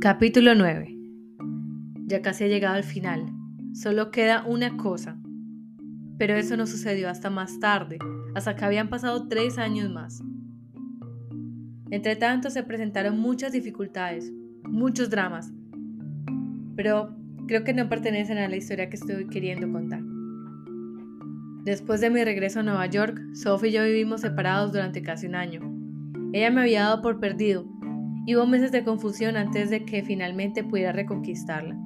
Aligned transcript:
Capítulo 0.00 0.54
9 0.54 0.94
Ya 2.06 2.22
casi 2.22 2.44
he 2.44 2.48
llegado 2.48 2.76
al 2.76 2.84
final. 2.84 3.32
Solo 3.72 4.10
queda 4.10 4.44
una 4.46 4.76
cosa. 4.76 5.18
Pero 6.18 6.34
eso 6.34 6.56
no 6.56 6.66
sucedió 6.66 7.08
hasta 7.08 7.28
más 7.28 7.58
tarde, 7.58 7.98
hasta 8.34 8.54
que 8.54 8.64
habían 8.64 8.88
pasado 8.88 9.26
tres 9.26 9.58
años 9.58 9.90
más. 9.90 10.22
Entre 11.90 12.14
tanto 12.14 12.50
se 12.50 12.62
presentaron 12.62 13.18
muchas 13.18 13.52
dificultades, 13.52 14.32
muchos 14.62 15.10
dramas, 15.10 15.52
pero 16.76 17.16
creo 17.48 17.64
que 17.64 17.74
no 17.74 17.88
pertenecen 17.88 18.38
a 18.38 18.48
la 18.48 18.56
historia 18.56 18.88
que 18.88 18.96
estoy 18.96 19.26
queriendo 19.26 19.68
contar. 19.72 20.02
Después 21.66 22.00
de 22.00 22.10
mi 22.10 22.22
regreso 22.22 22.60
a 22.60 22.62
Nueva 22.62 22.86
York, 22.86 23.20
Sophie 23.34 23.70
y 23.70 23.72
yo 23.72 23.82
vivimos 23.82 24.20
separados 24.20 24.70
durante 24.70 25.02
casi 25.02 25.26
un 25.26 25.34
año. 25.34 25.60
Ella 26.32 26.52
me 26.52 26.60
había 26.60 26.82
dado 26.82 27.02
por 27.02 27.18
perdido 27.18 27.66
y 28.24 28.36
hubo 28.36 28.46
meses 28.46 28.70
de 28.70 28.84
confusión 28.84 29.36
antes 29.36 29.68
de 29.68 29.84
que 29.84 30.04
finalmente 30.04 30.62
pudiera 30.62 30.92
reconquistarla. 30.92 31.76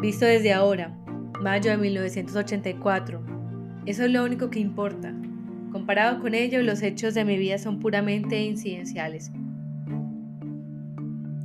Visto 0.00 0.24
desde 0.24 0.54
ahora, 0.54 0.96
mayo 1.42 1.70
de 1.70 1.76
1984, 1.76 3.22
eso 3.84 4.04
es 4.06 4.10
lo 4.10 4.24
único 4.24 4.48
que 4.48 4.60
importa. 4.60 5.14
Comparado 5.72 6.22
con 6.22 6.32
ello, 6.32 6.62
los 6.62 6.80
hechos 6.80 7.12
de 7.12 7.26
mi 7.26 7.36
vida 7.36 7.58
son 7.58 7.80
puramente 7.80 8.42
incidenciales. 8.42 9.30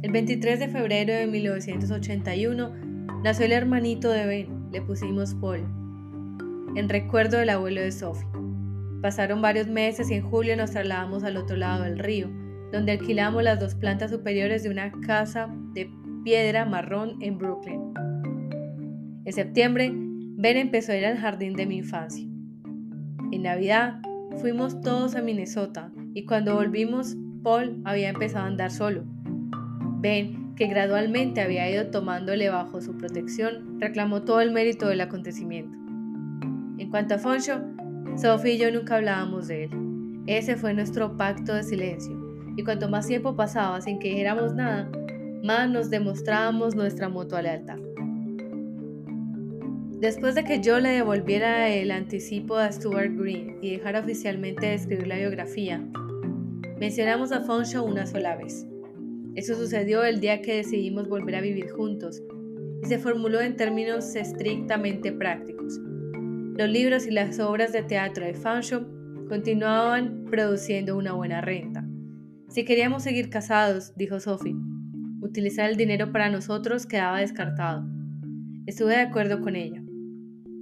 El 0.03 0.11
23 0.13 0.57
de 0.57 0.69
febrero 0.69 1.13
de 1.13 1.27
1981 1.27 2.71
nació 3.25 3.45
el 3.45 3.51
hermanito 3.51 4.09
de 4.09 4.25
Ben, 4.25 4.54
le 4.75 4.81
pusimos 4.81 5.33
Paul, 5.35 5.61
en 6.75 6.89
recuerdo 6.89 7.37
del 7.37 7.49
abuelo 7.49 7.79
de 7.79 7.93
Sophie. 7.93 8.27
Pasaron 9.01 9.41
varios 9.41 9.67
meses 9.67 10.11
y 10.11 10.15
en 10.15 10.29
julio 10.29 10.57
nos 10.57 10.71
trasladamos 10.71 11.23
al 11.23 11.37
otro 11.37 11.55
lado 11.55 11.85
del 11.85 11.97
río, 11.97 12.29
donde 12.73 12.91
alquilamos 12.91 13.41
las 13.41 13.57
dos 13.57 13.73
plantas 13.73 14.11
superiores 14.11 14.63
de 14.63 14.69
una 14.69 14.91
casa 14.91 15.47
de 15.73 15.89
piedra 16.25 16.65
marrón 16.65 17.15
en 17.21 17.37
Brooklyn. 17.37 17.93
En 19.23 19.31
septiembre, 19.31 19.93
Ben 19.93 20.57
empezó 20.57 20.91
a 20.91 20.97
ir 20.97 21.05
al 21.05 21.19
jardín 21.19 21.53
de 21.53 21.67
mi 21.67 21.77
infancia. 21.77 22.27
En 23.31 23.43
Navidad 23.43 24.01
fuimos 24.41 24.81
todos 24.81 25.15
a 25.15 25.21
Minnesota 25.21 25.89
y 26.13 26.25
cuando 26.25 26.53
volvimos, 26.53 27.15
Paul 27.43 27.81
había 27.85 28.09
empezado 28.09 28.43
a 28.43 28.49
andar 28.49 28.71
solo. 28.71 29.05
Ben, 30.01 30.44
que 30.55 30.67
gradualmente 30.67 31.41
había 31.41 31.69
ido 31.69 31.87
tomándole 31.87 32.49
bajo 32.49 32.81
su 32.81 32.97
protección, 32.97 33.79
reclamó 33.79 34.23
todo 34.23 34.41
el 34.41 34.51
mérito 34.51 34.87
del 34.87 35.01
acontecimiento. 35.01 35.77
En 36.77 36.89
cuanto 36.89 37.15
a 37.15 37.19
Foncho, 37.19 37.61
Sophie 38.15 38.53
y 38.53 38.57
yo 38.57 38.71
nunca 38.71 38.95
hablábamos 38.95 39.47
de 39.47 39.65
él. 39.65 39.71
Ese 40.27 40.55
fue 40.55 40.73
nuestro 40.73 41.17
pacto 41.17 41.53
de 41.53 41.63
silencio, 41.63 42.17
y 42.55 42.63
cuanto 42.63 42.89
más 42.89 43.07
tiempo 43.07 43.35
pasaba 43.35 43.81
sin 43.81 43.99
que 43.99 44.09
dijéramos 44.09 44.53
nada, 44.53 44.89
más 45.43 45.69
nos 45.69 45.89
demostrábamos 45.89 46.75
nuestra 46.75 47.09
mutua 47.09 47.41
lealtad. 47.41 47.77
Después 49.99 50.35
de 50.35 50.43
que 50.43 50.61
yo 50.61 50.79
le 50.79 50.89
devolviera 50.89 51.69
el 51.69 51.91
anticipo 51.91 52.55
a 52.55 52.71
Stuart 52.71 53.13
Green 53.15 53.57
y 53.61 53.71
dejara 53.71 53.99
oficialmente 53.99 54.65
de 54.67 54.73
escribir 54.75 55.07
la 55.07 55.17
biografía, 55.17 55.83
mencionamos 56.79 57.31
a 57.31 57.41
Fonshaw 57.41 57.85
una 57.85 58.05
sola 58.05 58.35
vez. 58.35 58.65
Eso 59.35 59.53
sucedió 59.55 60.03
el 60.03 60.21
día 60.21 60.41
que 60.41 60.55
decidimos 60.55 61.09
volver 61.09 61.35
a 61.35 61.41
vivir 61.41 61.69
juntos 61.69 62.23
y 62.81 62.87
se 62.87 62.99
formuló 62.99 63.41
en 63.41 63.57
términos 63.57 64.15
estrictamente 64.15 65.11
prácticos. 65.11 65.79
Los 66.57 66.69
libros 66.69 67.05
y 67.05 67.11
las 67.11 67.39
obras 67.39 67.73
de 67.73 67.83
teatro 67.83 68.25
de 68.25 68.33
Fanshawe 68.33 68.85
continuaban 69.27 70.25
produciendo 70.29 70.95
una 70.95 71.11
buena 71.11 71.41
renta. 71.41 71.85
Si 72.47 72.63
queríamos 72.63 73.03
seguir 73.03 73.29
casados, 73.29 73.93
dijo 73.97 74.21
Sophie, 74.21 74.55
utilizar 75.19 75.69
el 75.69 75.75
dinero 75.75 76.13
para 76.13 76.29
nosotros 76.29 76.85
quedaba 76.85 77.19
descartado. 77.19 77.85
Estuve 78.67 78.93
de 78.93 79.01
acuerdo 79.01 79.41
con 79.41 79.57
ella. 79.57 79.83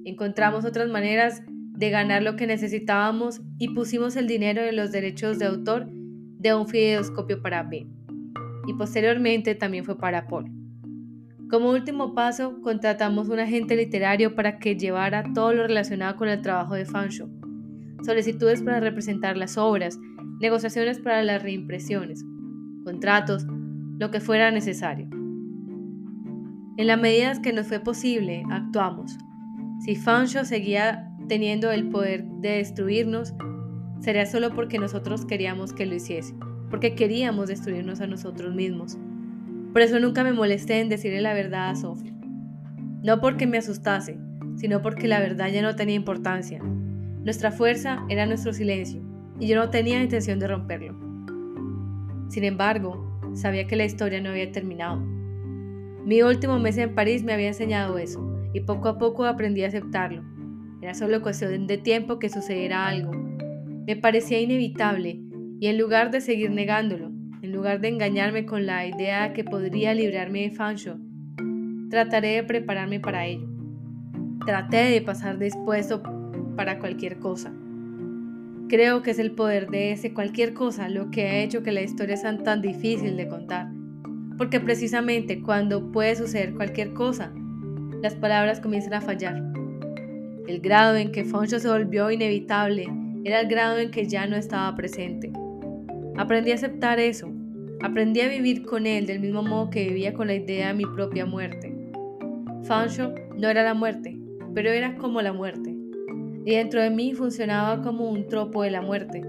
Encontramos 0.03 0.66
otras 0.66 0.90
maneras 0.90 1.44
de 1.47 1.90
ganar 1.91 2.23
lo 2.23 2.35
que 2.35 2.47
necesitábamos 2.47 3.41
y 3.59 3.75
pusimos 3.75 4.16
el 4.16 4.28
dinero 4.28 4.63
en 4.63 4.78
los 4.78 4.91
derechos 4.91 5.38
de 5.38 5.45
autor 5.45 5.88
de 5.91 6.55
un 6.55 6.67
fideoscopio 6.67 7.41
para 7.41 7.61
Ben. 7.61 8.03
Y 8.68 8.74
posteriormente 8.74 9.56
también 9.56 9.85
fue 9.85 9.97
para 9.97 10.28
Paul. 10.28 10.51
Como 11.50 11.69
último 11.69 12.16
paso, 12.16 12.62
contratamos 12.62 13.29
un 13.29 13.40
agente 13.40 13.75
literario 13.75 14.34
para 14.34 14.57
que 14.57 14.75
llevara 14.75 15.24
todo 15.35 15.53
lo 15.53 15.68
relacionado 15.68 16.16
con 16.16 16.28
el 16.28 16.41
trabajo 16.41 16.73
de 16.73 16.85
Fanshawe, 16.85 17.29
solicitudes 18.03 18.63
para 18.63 18.79
representar 18.79 19.38
las 19.38 19.57
obras, 19.57 20.00
negociaciones 20.40 20.97
para 20.97 21.22
las 21.22 21.44
reimpresiones, 21.44 22.25
contratos, 22.84 23.46
lo 24.00 24.09
que 24.09 24.19
fuera 24.19 24.50
necesario. 24.50 25.07
En 26.78 26.88
la 26.88 26.97
medida 26.97 27.40
que 27.41 27.53
nos 27.53 27.68
fue 27.68 27.79
posible, 27.79 28.44
actuamos. 28.50 29.16
Si 29.85 29.96
Fanshawe 29.96 30.46
seguía 30.46 31.07
teniendo 31.28 31.72
el 31.72 31.90
poder 31.90 32.25
de 32.25 32.57
destruirnos, 32.57 33.35
sería 34.00 34.25
solo 34.25 34.56
porque 34.56 34.79
nosotros 34.79 35.25
queríamos 35.25 35.72
que 35.72 35.85
lo 35.85 35.94
hiciese, 35.94 36.34
porque 36.73 36.95
queríamos 36.95 37.50
destruirnos 37.50 38.01
a 38.01 38.07
nosotros 38.07 38.56
mismos. 38.56 38.97
Por 39.73 39.84
eso 39.84 40.00
nunca 40.00 40.23
me 40.23 40.34
molesté 40.34 40.79
en 40.79 40.89
decirle 40.89 41.22
la 41.22 41.35
verdad 41.35 41.69
a 41.69 41.75
Sophie. 41.75 42.16
No 43.03 43.22
porque 43.22 43.45
me 43.45 43.59
asustase, 43.59 44.17
sino 44.56 44.81
porque 44.81 45.07
la 45.07 45.19
verdad 45.19 45.51
ya 45.53 45.61
no 45.61 45.75
tenía 45.75 45.94
importancia. 45.94 46.63
Nuestra 46.63 47.51
fuerza 47.51 48.03
era 48.09 48.25
nuestro 48.25 48.53
silencio, 48.53 49.03
y 49.39 49.45
yo 49.45 49.56
no 49.56 49.69
tenía 49.69 50.01
intención 50.01 50.39
de 50.39 50.47
romperlo. 50.47 50.95
Sin 52.29 52.44
embargo, 52.44 53.22
sabía 53.35 53.67
que 53.67 53.75
la 53.75 53.85
historia 53.85 54.19
no 54.19 54.31
había 54.31 54.51
terminado. 54.51 54.97
Mi 54.97 56.23
último 56.23 56.57
mes 56.57 56.79
en 56.79 56.95
París 56.95 57.23
me 57.23 57.34
había 57.34 57.50
enseñado 57.50 58.00
eso, 58.00 58.50
y 58.51 58.61
poco 58.61 58.88
a 58.88 58.97
poco 58.97 59.25
aprendí 59.25 59.63
a 59.63 59.67
aceptarlo. 59.67 60.23
Era 60.81 60.95
solo 60.95 61.22
cuestión 61.22 61.67
de 61.67 61.78
tiempo 61.78 62.17
que 62.17 62.29
sucediera 62.29 62.88
algo. 62.88 63.11
Me 63.85 63.95
parecía 63.95 64.41
inevitable, 64.41 65.22
y 65.59 65.68
en 65.68 65.78
lugar 65.78 66.12
de 66.12 66.22
seguir 66.22 66.52
negándolo, 66.52 67.12
en 67.41 67.52
lugar 67.52 67.81
de 67.81 67.90
engañarme 67.90 68.46
con 68.46 68.66
la 68.66 68.88
idea 68.88 69.34
que 69.34 69.44
podría 69.44 69.94
librarme 69.94 70.44
de 70.44 70.52
Fancho, 70.52 70.97
trataré 71.90 72.36
de 72.36 72.44
prepararme 72.44 73.00
para 73.00 73.25
ello. 73.25 73.47
Traté 74.46 74.78
de 74.78 75.02
pasar 75.02 75.38
dispuesto 75.38 76.02
para 76.56 76.80
cualquier 76.80 77.19
cosa. 77.19 77.53
Creo 78.69 79.03
que 79.03 79.12
es 79.12 79.19
el 79.19 79.31
poder 79.31 79.69
de 79.69 79.91
ese 79.91 80.14
cualquier 80.14 80.53
cosa 80.53 80.90
lo 80.90 81.12
que 81.12 81.28
ha 81.28 81.44
hecho 81.44 81.64
que 81.64 81.72
la 81.72 81.81
historia 81.81 82.18
sea 82.18 82.38
tan 82.38 82.62
difícil 82.62 83.18
de 83.18 83.28
contar. 83.28 83.68
Porque 84.38 84.59
precisamente 84.59 85.41
cuando 85.41 85.91
puede 85.91 86.16
suceder 86.16 86.53
cualquier 86.53 86.94
cosa, 86.94 87.31
las 88.02 88.16
palabras 88.16 88.59
comienzan 88.59 88.94
a 88.94 89.02
fallar. 89.02 89.44
El 90.47 90.59
grado 90.62 90.96
en 90.96 91.12
que 91.12 91.25
Foncho 91.25 91.59
se 91.59 91.70
volvió 91.70 92.09
inevitable 92.09 92.88
era 93.24 93.41
el 93.41 93.47
grado 93.47 93.78
en 93.80 93.91
que 93.91 94.08
ya 94.08 94.28
no 94.28 94.35
estaba 94.35 94.75
presente. 94.75 95.31
Aprendí 96.16 96.51
a 96.51 96.56
aceptar 96.56 97.00
eso. 97.00 97.31
Aprendí 97.81 98.22
a 98.22 98.28
vivir 98.28 98.63
con 98.66 98.85
él 98.85 99.07
del 99.07 99.19
mismo 99.19 99.41
modo 99.41 99.69
que 99.69 99.88
vivía 99.88 100.13
con 100.13 100.28
la 100.28 100.35
idea 100.35 100.68
de 100.68 100.74
mi 100.75 100.85
propia 100.85 101.25
muerte. 101.25 101.75
Fancho 102.63 103.13
no 103.38 103.50
era 103.50 103.63
la 103.63 103.74
muerte, 103.74 104.18
pero 104.53 104.69
era 104.69 104.96
como 104.96 105.22
la 105.22 105.34
muerte. 105.34 105.75
Y 106.46 106.52
dentro 106.52 106.81
de 106.81 106.91
mí 106.91 107.13
funcionaba 107.13 107.81
como 107.81 108.09
un 108.09 108.28
tropo 108.28 108.62
de 108.62 108.72
la 108.72 108.81
muerte. 108.81 109.23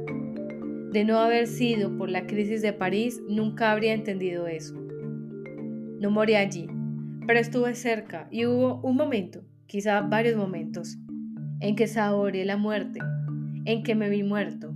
De 0.93 1.05
no 1.05 1.19
haber 1.19 1.47
sido 1.47 1.97
por 1.97 2.11
la 2.11 2.27
crisis 2.27 2.61
de 2.61 2.73
París, 2.73 3.21
nunca 3.29 3.73
habría 3.73 3.95
entendido 3.95 4.47
eso. 4.47 4.75
No 5.99 6.11
morí 6.11 6.35
allí, 6.35 6.69
pero 7.27 7.41
estuve 7.41 7.75
cerca 7.75 8.29
y 8.31 8.45
hubo 8.45 8.81
un 8.83 8.97
momento, 8.97 9.41
quizá 9.67 10.03
varios 10.03 10.37
momentos, 10.37 10.99
en 11.61 11.77
que 11.77 11.87
saboreé 11.87 12.45
la 12.45 12.59
muerte, 12.59 13.01
en 13.65 13.83
que 13.83 13.95
me 13.95 14.11
vi 14.11 14.23
muerto, 14.23 14.74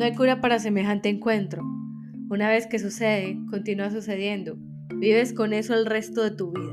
no 0.00 0.06
hay 0.06 0.14
cura 0.14 0.40
para 0.40 0.58
semejante 0.58 1.10
encuentro. 1.10 1.62
Una 2.30 2.48
vez 2.48 2.66
que 2.66 2.78
sucede, 2.78 3.38
continúa 3.50 3.90
sucediendo. 3.90 4.56
Vives 4.96 5.34
con 5.34 5.52
eso 5.52 5.74
el 5.74 5.84
resto 5.84 6.22
de 6.22 6.30
tu 6.30 6.52
vida. 6.52 6.72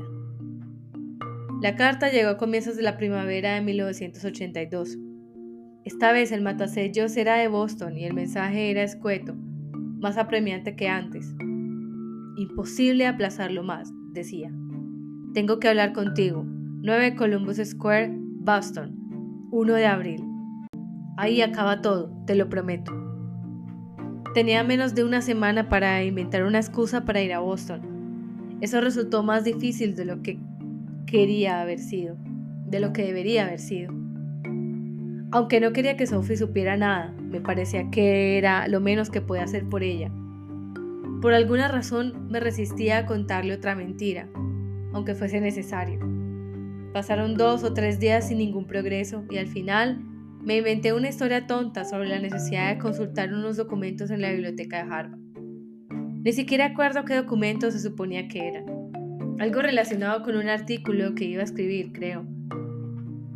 La 1.60 1.76
carta 1.76 2.10
llegó 2.10 2.30
a 2.30 2.38
comienzos 2.38 2.76
de 2.76 2.82
la 2.82 2.96
primavera 2.96 3.54
de 3.54 3.60
1982. 3.60 4.96
Esta 5.84 6.10
vez 6.12 6.32
el 6.32 6.40
matasellos 6.40 7.18
era 7.18 7.36
de 7.36 7.48
Boston 7.48 7.98
y 7.98 8.06
el 8.06 8.14
mensaje 8.14 8.70
era 8.70 8.82
escueto, 8.82 9.34
más 9.34 10.16
apremiante 10.16 10.74
que 10.74 10.88
antes. 10.88 11.34
Imposible 12.38 13.06
aplazarlo 13.06 13.62
más, 13.62 13.92
decía. 14.14 14.50
Tengo 15.34 15.58
que 15.58 15.68
hablar 15.68 15.92
contigo. 15.92 16.46
9 16.46 17.14
Columbus 17.14 17.58
Square, 17.58 18.10
Boston. 18.10 18.96
1 19.50 19.74
de 19.74 19.86
abril. 19.86 20.24
Ahí 21.18 21.42
acaba 21.42 21.82
todo, 21.82 22.24
te 22.26 22.34
lo 22.34 22.48
prometo. 22.48 23.07
Tenía 24.34 24.62
menos 24.62 24.94
de 24.94 25.04
una 25.04 25.22
semana 25.22 25.68
para 25.68 26.02
inventar 26.04 26.44
una 26.44 26.58
excusa 26.58 27.04
para 27.04 27.22
ir 27.22 27.32
a 27.32 27.38
Boston. 27.40 28.58
Eso 28.60 28.80
resultó 28.80 29.22
más 29.22 29.44
difícil 29.44 29.94
de 29.96 30.04
lo 30.04 30.22
que 30.22 30.38
quería 31.06 31.62
haber 31.62 31.78
sido, 31.78 32.16
de 32.66 32.80
lo 32.80 32.92
que 32.92 33.04
debería 33.04 33.46
haber 33.46 33.58
sido. 33.58 33.92
Aunque 35.30 35.60
no 35.60 35.72
quería 35.72 35.96
que 35.96 36.06
Sophie 36.06 36.36
supiera 36.36 36.76
nada, 36.76 37.12
me 37.18 37.40
parecía 37.40 37.90
que 37.90 38.38
era 38.38 38.68
lo 38.68 38.80
menos 38.80 39.10
que 39.10 39.20
podía 39.20 39.44
hacer 39.44 39.64
por 39.64 39.82
ella. 39.82 40.10
Por 41.22 41.34
alguna 41.34 41.68
razón 41.68 42.28
me 42.30 42.40
resistía 42.40 42.98
a 42.98 43.06
contarle 43.06 43.54
otra 43.54 43.74
mentira, 43.74 44.28
aunque 44.92 45.14
fuese 45.14 45.40
necesario. 45.40 46.00
Pasaron 46.92 47.34
dos 47.36 47.64
o 47.64 47.72
tres 47.72 47.98
días 47.98 48.28
sin 48.28 48.38
ningún 48.38 48.66
progreso 48.66 49.24
y 49.30 49.38
al 49.38 49.46
final 49.46 50.02
me 50.48 50.56
inventé 50.56 50.94
una 50.94 51.10
historia 51.10 51.46
tonta 51.46 51.84
sobre 51.84 52.08
la 52.08 52.18
necesidad 52.20 52.72
de 52.72 52.78
consultar 52.78 53.34
unos 53.34 53.58
documentos 53.58 54.10
en 54.10 54.22
la 54.22 54.30
biblioteca 54.30 54.82
de 54.82 54.90
Harvard. 54.90 55.20
Ni 56.24 56.32
siquiera 56.32 56.64
acuerdo 56.64 57.04
qué 57.04 57.16
documentos 57.16 57.74
se 57.74 57.80
suponía 57.80 58.28
que 58.28 58.48
eran. 58.48 58.64
Algo 59.40 59.60
relacionado 59.60 60.22
con 60.22 60.38
un 60.38 60.48
artículo 60.48 61.14
que 61.14 61.26
iba 61.26 61.42
a 61.42 61.44
escribir, 61.44 61.92
creo. 61.92 62.24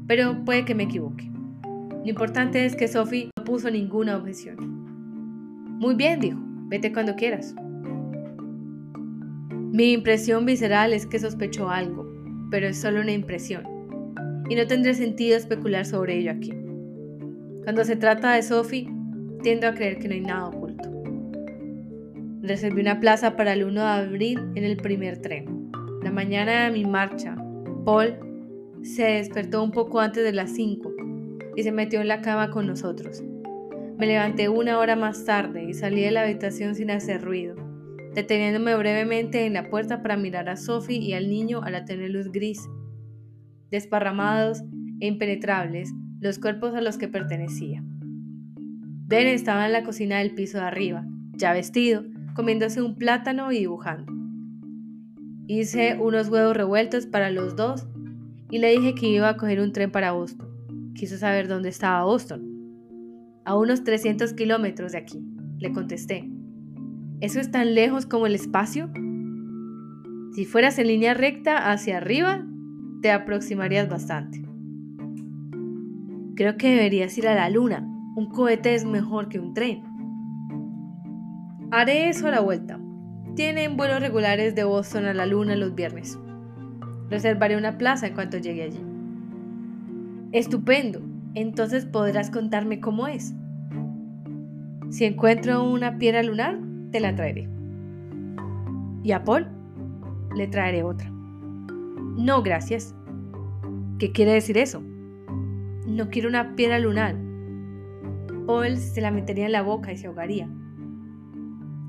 Pero 0.06 0.42
puede 0.46 0.64
que 0.64 0.74
me 0.74 0.84
equivoque. 0.84 1.30
Lo 2.02 2.08
importante 2.08 2.64
es 2.64 2.74
que 2.74 2.88
Sophie 2.88 3.28
no 3.36 3.44
puso 3.44 3.70
ninguna 3.70 4.16
objeción. 4.16 4.56
Muy 5.80 5.94
bien, 5.94 6.18
dijo, 6.18 6.38
vete 6.68 6.94
cuando 6.94 7.14
quieras. 7.14 7.54
Mi 9.50 9.92
impresión 9.92 10.46
visceral 10.46 10.94
es 10.94 11.04
que 11.04 11.18
sospechó 11.18 11.68
algo, 11.68 12.10
pero 12.50 12.68
es 12.68 12.80
solo 12.80 13.02
una 13.02 13.12
impresión, 13.12 13.64
y 14.48 14.54
no 14.54 14.66
tendré 14.66 14.94
sentido 14.94 15.36
especular 15.36 15.84
sobre 15.84 16.16
ello 16.16 16.30
aquí. 16.30 16.61
Cuando 17.64 17.84
se 17.84 17.94
trata 17.94 18.32
de 18.34 18.42
Sophie, 18.42 18.88
tiendo 19.44 19.68
a 19.68 19.74
creer 19.74 20.00
que 20.00 20.08
no 20.08 20.14
hay 20.14 20.20
nada 20.20 20.48
oculto. 20.48 20.90
Reservé 22.42 22.80
una 22.80 22.98
plaza 22.98 23.36
para 23.36 23.52
el 23.52 23.62
1 23.62 23.80
de 23.80 23.86
abril 23.86 24.40
en 24.56 24.64
el 24.64 24.76
primer 24.78 25.18
tren. 25.22 25.70
La 26.02 26.10
mañana 26.10 26.64
de 26.64 26.72
mi 26.72 26.84
marcha, 26.84 27.36
Paul 27.84 28.16
se 28.82 29.04
despertó 29.04 29.62
un 29.62 29.70
poco 29.70 30.00
antes 30.00 30.24
de 30.24 30.32
las 30.32 30.50
5 30.54 30.92
y 31.54 31.62
se 31.62 31.70
metió 31.70 32.00
en 32.00 32.08
la 32.08 32.20
cama 32.20 32.50
con 32.50 32.66
nosotros. 32.66 33.22
Me 33.96 34.08
levanté 34.08 34.48
una 34.48 34.80
hora 34.80 34.96
más 34.96 35.24
tarde 35.24 35.62
y 35.62 35.74
salí 35.74 36.02
de 36.02 36.10
la 36.10 36.22
habitación 36.22 36.74
sin 36.74 36.90
hacer 36.90 37.22
ruido, 37.22 37.54
deteniéndome 38.12 38.74
brevemente 38.74 39.46
en 39.46 39.52
la 39.52 39.70
puerta 39.70 40.02
para 40.02 40.16
mirar 40.16 40.48
a 40.48 40.56
Sophie 40.56 40.98
y 40.98 41.12
al 41.12 41.30
niño 41.30 41.62
a 41.62 41.70
la 41.70 41.84
tener 41.84 42.10
luz 42.10 42.32
gris, 42.32 42.68
desparramados 43.70 44.64
e 44.98 45.06
impenetrables 45.06 45.92
los 46.22 46.38
cuerpos 46.38 46.72
a 46.74 46.80
los 46.80 46.98
que 46.98 47.08
pertenecía. 47.08 47.82
Ben 49.08 49.26
estaba 49.26 49.66
en 49.66 49.72
la 49.72 49.82
cocina 49.82 50.18
del 50.18 50.34
piso 50.34 50.58
de 50.58 50.64
arriba, 50.64 51.04
ya 51.36 51.52
vestido, 51.52 52.04
comiéndose 52.36 52.80
un 52.80 52.94
plátano 52.94 53.50
y 53.50 53.58
dibujando. 53.58 54.12
Hice 55.48 55.98
unos 56.00 56.28
huevos 56.28 56.56
revueltos 56.56 57.06
para 57.06 57.30
los 57.30 57.56
dos 57.56 57.88
y 58.50 58.58
le 58.58 58.70
dije 58.70 58.94
que 58.94 59.08
iba 59.08 59.28
a 59.28 59.36
coger 59.36 59.60
un 59.60 59.72
tren 59.72 59.90
para 59.90 60.12
Boston. 60.12 60.92
Quiso 60.94 61.16
saber 61.18 61.48
dónde 61.48 61.70
estaba 61.70 62.04
Boston. 62.04 62.48
A 63.44 63.56
unos 63.56 63.82
300 63.82 64.32
kilómetros 64.34 64.92
de 64.92 64.98
aquí, 64.98 65.18
le 65.58 65.72
contesté. 65.72 66.30
¿Eso 67.20 67.40
es 67.40 67.50
tan 67.50 67.74
lejos 67.74 68.06
como 68.06 68.28
el 68.28 68.36
espacio? 68.36 68.92
Si 70.34 70.44
fueras 70.44 70.78
en 70.78 70.86
línea 70.86 71.14
recta 71.14 71.72
hacia 71.72 71.96
arriba, 71.96 72.46
te 73.02 73.10
aproximarías 73.10 73.88
bastante. 73.88 74.51
Creo 76.34 76.56
que 76.56 76.70
deberías 76.70 77.16
ir 77.18 77.28
a 77.28 77.34
la 77.34 77.50
luna. 77.50 77.86
Un 78.14 78.30
cohete 78.30 78.74
es 78.74 78.84
mejor 78.84 79.28
que 79.28 79.38
un 79.38 79.52
tren. 79.52 79.82
Haré 81.70 82.08
eso 82.08 82.28
a 82.28 82.30
la 82.30 82.40
vuelta. 82.40 82.80
Tienen 83.34 83.76
vuelos 83.76 84.00
regulares 84.00 84.54
de 84.54 84.64
Boston 84.64 85.06
a 85.06 85.14
la 85.14 85.26
luna 85.26 85.56
los 85.56 85.74
viernes. 85.74 86.18
Reservaré 87.10 87.56
una 87.56 87.78
plaza 87.78 88.06
en 88.06 88.14
cuanto 88.14 88.38
llegue 88.38 88.62
allí. 88.62 88.80
Estupendo. 90.32 91.00
Entonces 91.34 91.86
podrás 91.86 92.30
contarme 92.30 92.80
cómo 92.80 93.06
es. 93.08 93.34
Si 94.90 95.04
encuentro 95.04 95.64
una 95.64 95.98
piedra 95.98 96.22
lunar, 96.22 96.58
te 96.90 97.00
la 97.00 97.14
traeré. 97.14 97.48
¿Y 99.02 99.12
a 99.12 99.24
Paul? 99.24 99.46
Le 100.36 100.46
traeré 100.46 100.82
otra. 100.82 101.10
No, 101.10 102.42
gracias. 102.42 102.94
¿Qué 103.98 104.12
quiere 104.12 104.32
decir 104.32 104.58
eso? 104.58 104.82
No 105.92 106.08
quiero 106.08 106.30
una 106.30 106.56
piedra 106.56 106.78
lunar. 106.78 107.14
Paul 108.46 108.78
se 108.78 109.02
la 109.02 109.10
metería 109.10 109.44
en 109.44 109.52
la 109.52 109.60
boca 109.60 109.92
y 109.92 109.98
se 109.98 110.06
ahogaría. 110.06 110.48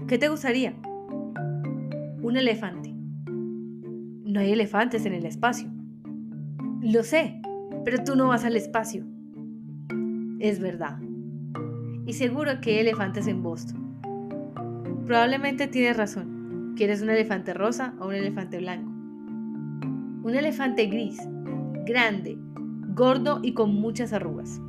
¿Qué 0.07 0.17
te 0.17 0.27
gustaría? 0.27 0.73
Un 2.21 2.35
elefante. 2.35 2.93
No 2.93 4.41
hay 4.41 4.51
elefantes 4.51 5.05
en 5.05 5.13
el 5.13 5.25
espacio. 5.25 5.69
Lo 6.81 7.03
sé, 7.03 7.41
pero 7.85 8.03
tú 8.03 8.17
no 8.17 8.27
vas 8.27 8.43
al 8.43 8.57
espacio. 8.57 9.05
Es 10.39 10.59
verdad. 10.59 10.99
Y 12.05 12.11
seguro 12.11 12.59
que 12.59 12.71
hay 12.71 12.79
elefantes 12.79 13.25
en 13.27 13.41
Boston. 13.41 14.01
Probablemente 15.07 15.67
tienes 15.67 15.95
razón. 15.95 16.73
¿Quieres 16.75 17.01
un 17.01 17.09
elefante 17.09 17.53
rosa 17.53 17.93
o 18.01 18.07
un 18.07 18.15
elefante 18.15 18.57
blanco? 18.57 18.89
Un 20.23 20.35
elefante 20.35 20.87
gris, 20.87 21.21
grande, 21.85 22.37
gordo 22.95 23.39
y 23.41 23.53
con 23.53 23.73
muchas 23.73 24.13
arrugas. 24.13 24.59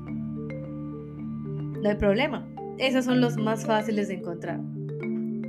No 1.83 1.89
hay 1.89 1.97
problema. 1.97 2.49
Esos 2.79 3.05
son 3.05 3.21
los 3.21 3.37
más 3.37 3.67
fáciles 3.67 4.09
de 4.09 4.15
encontrar. 4.15 4.61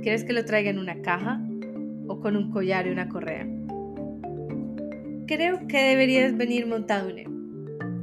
¿Quieres 0.02 0.24
que 0.24 0.32
lo 0.32 0.44
traiga 0.44 0.70
en 0.70 0.78
una 0.78 1.00
caja 1.02 1.40
o 2.06 2.20
con 2.20 2.36
un 2.36 2.50
collar 2.50 2.86
y 2.86 2.90
una 2.90 3.08
correa? 3.08 3.46
Creo 5.26 5.66
que 5.66 5.78
deberías 5.78 6.36
venir 6.36 6.66
montado 6.66 7.08
en 7.08 7.18
él, 7.18 7.26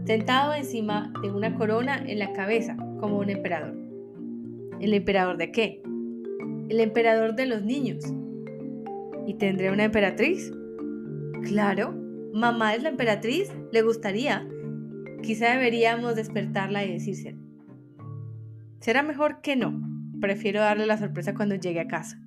sentado 0.05 0.53
encima 0.53 1.13
de 1.21 1.31
una 1.31 1.55
corona 1.55 2.03
en 2.05 2.19
la 2.19 2.33
cabeza, 2.33 2.75
como 2.99 3.19
un 3.19 3.29
emperador. 3.29 3.75
¿El 4.81 4.93
emperador 4.93 5.37
de 5.37 5.51
qué? 5.51 5.81
El 6.67 6.81
emperador 6.81 7.35
de 7.35 7.45
los 7.45 7.63
niños. 7.63 8.03
¿Y 9.25 9.35
tendré 9.35 9.71
una 9.71 9.85
emperatriz? 9.85 10.51
Claro, 11.43 11.93
mamá 12.33 12.75
es 12.75 12.83
la 12.83 12.89
emperatriz, 12.89 13.53
le 13.71 13.81
gustaría. 13.83 14.45
Quizá 15.23 15.51
deberíamos 15.53 16.15
despertarla 16.15 16.83
y 16.83 16.91
decírselo. 16.91 17.41
Será 18.81 19.03
mejor 19.03 19.39
que 19.39 19.55
no. 19.55 19.81
Prefiero 20.19 20.59
darle 20.59 20.85
la 20.85 20.97
sorpresa 20.97 21.33
cuando 21.33 21.55
llegue 21.55 21.79
a 21.79 21.87
casa. 21.87 22.19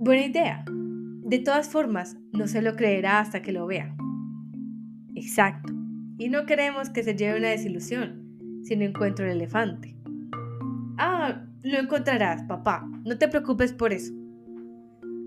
Buena 0.00 0.26
idea. 0.26 0.64
De 0.66 1.38
todas 1.38 1.68
formas, 1.68 2.16
no 2.32 2.48
se 2.48 2.60
lo 2.60 2.74
creerá 2.74 3.20
hasta 3.20 3.40
que 3.40 3.52
lo 3.52 3.66
vea. 3.66 3.94
Exacto. 5.14 5.72
Y 6.18 6.28
no 6.28 6.44
queremos 6.44 6.90
que 6.90 7.04
se 7.04 7.14
lleve 7.14 7.38
una 7.38 7.50
desilusión 7.50 8.60
si 8.64 8.74
no 8.74 8.84
encuentro 8.84 9.24
el 9.24 9.32
elefante. 9.32 9.96
Ah, 10.96 11.44
lo 11.62 11.78
encontrarás, 11.78 12.42
papá. 12.42 12.84
No 13.04 13.16
te 13.16 13.28
preocupes 13.28 13.72
por 13.72 13.92
eso. 13.92 14.12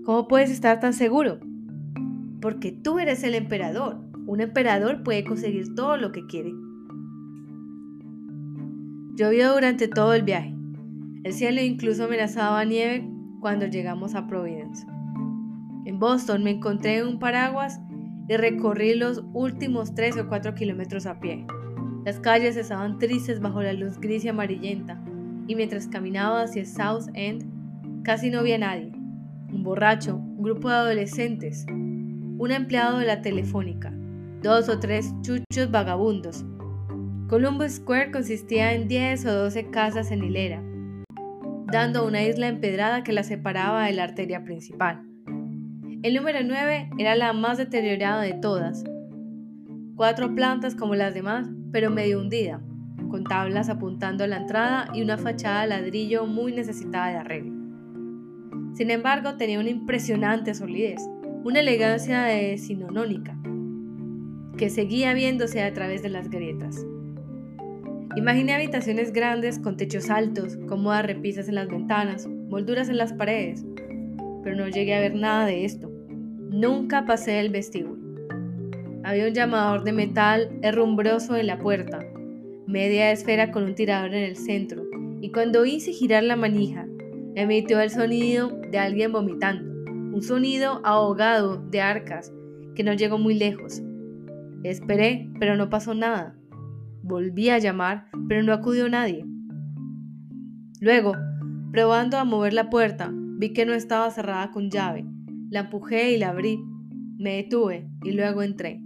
¿Cómo 0.04 0.28
puedes 0.28 0.50
estar 0.50 0.78
tan 0.78 0.92
seguro? 0.92 1.40
Porque 2.42 2.70
tú 2.70 2.98
eres 2.98 3.24
el 3.24 3.34
emperador. 3.34 4.11
Un 4.32 4.40
emperador 4.40 5.02
puede 5.02 5.24
conseguir 5.24 5.74
todo 5.74 5.98
lo 5.98 6.10
que 6.10 6.24
quiere. 6.24 6.54
Llovió 9.14 9.52
durante 9.52 9.88
todo 9.88 10.14
el 10.14 10.22
viaje. 10.22 10.56
El 11.22 11.34
cielo 11.34 11.60
incluso 11.60 12.04
amenazaba 12.04 12.64
nieve 12.64 13.06
cuando 13.42 13.66
llegamos 13.66 14.14
a 14.14 14.26
Providence. 14.26 14.86
En 15.84 15.98
Boston 15.98 16.44
me 16.44 16.52
encontré 16.52 17.04
un 17.04 17.18
paraguas 17.18 17.78
y 18.26 18.34
recorrí 18.38 18.94
los 18.94 19.22
últimos 19.34 19.94
3 19.94 20.16
o 20.20 20.28
4 20.28 20.54
kilómetros 20.54 21.04
a 21.04 21.20
pie. 21.20 21.46
Las 22.06 22.18
calles 22.18 22.56
estaban 22.56 22.98
tristes 22.98 23.38
bajo 23.38 23.60
la 23.60 23.74
luz 23.74 24.00
gris 24.00 24.24
y 24.24 24.30
amarillenta, 24.30 24.98
y 25.46 25.54
mientras 25.56 25.88
caminaba 25.88 26.44
hacia 26.44 26.64
South 26.64 27.10
End, 27.12 27.44
casi 28.02 28.30
no 28.30 28.42
vi 28.42 28.52
a 28.52 28.58
nadie. 28.58 28.92
Un 29.52 29.62
borracho, 29.62 30.16
un 30.16 30.42
grupo 30.42 30.70
de 30.70 30.76
adolescentes, 30.76 31.66
un 31.68 32.50
empleado 32.50 32.96
de 32.96 33.04
la 33.04 33.20
telefónica, 33.20 33.92
dos 34.42 34.68
o 34.68 34.80
tres 34.80 35.14
chuchos 35.22 35.70
vagabundos. 35.70 36.44
Columbus 37.28 37.74
Square 37.74 38.10
consistía 38.10 38.72
en 38.72 38.88
10 38.88 39.26
o 39.26 39.34
12 39.34 39.70
casas 39.70 40.10
en 40.10 40.24
hilera, 40.24 40.60
dando 41.70 42.04
una 42.04 42.24
isla 42.24 42.48
empedrada 42.48 43.04
que 43.04 43.12
la 43.12 43.22
separaba 43.22 43.86
de 43.86 43.92
la 43.92 44.02
arteria 44.02 44.42
principal. 44.42 45.02
El 46.02 46.14
número 46.14 46.40
9 46.42 46.90
era 46.98 47.14
la 47.14 47.32
más 47.32 47.58
deteriorada 47.58 48.22
de 48.22 48.34
todas. 48.34 48.82
Cuatro 49.94 50.34
plantas 50.34 50.74
como 50.74 50.96
las 50.96 51.14
demás, 51.14 51.48
pero 51.70 51.90
medio 51.90 52.20
hundida, 52.20 52.60
con 53.10 53.22
tablas 53.22 53.68
apuntando 53.68 54.24
a 54.24 54.26
la 54.26 54.38
entrada 54.38 54.88
y 54.92 55.02
una 55.02 55.18
fachada 55.18 55.62
de 55.62 55.68
ladrillo 55.68 56.26
muy 56.26 56.52
necesitada 56.52 57.10
de 57.10 57.16
arreglo. 57.16 57.52
Sin 58.74 58.90
embargo, 58.90 59.36
tenía 59.36 59.60
una 59.60 59.70
impresionante 59.70 60.52
solidez, 60.54 61.00
una 61.44 61.60
elegancia 61.60 62.22
decimonónica, 62.22 63.38
que 64.56 64.70
seguía 64.70 65.14
viéndose 65.14 65.62
a 65.62 65.72
través 65.72 66.02
de 66.02 66.08
las 66.08 66.30
grietas. 66.30 66.84
Imaginé 68.14 68.52
habitaciones 68.52 69.12
grandes 69.12 69.58
con 69.58 69.76
techos 69.76 70.10
altos, 70.10 70.58
cómodas 70.68 71.06
repisas 71.06 71.48
en 71.48 71.54
las 71.54 71.68
ventanas, 71.68 72.26
molduras 72.26 72.90
en 72.90 72.98
las 72.98 73.14
paredes, 73.14 73.64
pero 74.44 74.54
no 74.56 74.68
llegué 74.68 74.94
a 74.94 75.00
ver 75.00 75.14
nada 75.14 75.46
de 75.46 75.64
esto. 75.64 75.90
Nunca 76.50 77.06
pasé 77.06 77.40
el 77.40 77.48
vestíbulo. 77.48 78.02
Había 79.04 79.26
un 79.26 79.34
llamador 79.34 79.82
de 79.84 79.92
metal 79.92 80.50
herrumbroso 80.62 81.36
en 81.36 81.46
la 81.46 81.58
puerta. 81.58 82.04
media 82.66 83.10
esfera 83.10 83.50
con 83.50 83.64
un 83.64 83.74
tirador 83.74 84.14
en 84.14 84.22
el 84.24 84.36
centro, 84.36 84.84
y 85.20 85.30
cuando 85.30 85.64
hice 85.64 85.92
girar 85.92 86.22
la 86.22 86.36
manija, 86.36 86.86
emitió 87.34 87.80
el 87.80 87.90
sonido 87.90 88.48
de 88.70 88.78
alguien 88.78 89.12
vomitando, 89.12 89.72
un 90.14 90.22
sonido 90.22 90.80
ahogado 90.84 91.62
de 91.70 91.80
arcas 91.80 92.32
que 92.74 92.84
no 92.84 92.92
llegó 92.92 93.18
muy 93.18 93.34
lejos. 93.34 93.82
Esperé, 94.64 95.30
pero 95.38 95.56
no 95.56 95.70
pasó 95.70 95.94
nada. 95.94 96.36
Volví 97.02 97.50
a 97.50 97.58
llamar, 97.58 98.06
pero 98.28 98.42
no 98.42 98.52
acudió 98.52 98.88
nadie. 98.88 99.24
Luego, 100.80 101.14
probando 101.72 102.18
a 102.18 102.24
mover 102.24 102.52
la 102.52 102.70
puerta, 102.70 103.10
vi 103.12 103.52
que 103.52 103.66
no 103.66 103.72
estaba 103.72 104.10
cerrada 104.10 104.50
con 104.50 104.70
llave. 104.70 105.04
La 105.50 105.60
empujé 105.60 106.12
y 106.12 106.18
la 106.18 106.30
abrí. 106.30 106.62
Me 107.18 107.36
detuve 107.36 107.88
y 108.04 108.12
luego 108.12 108.42
entré. 108.42 108.82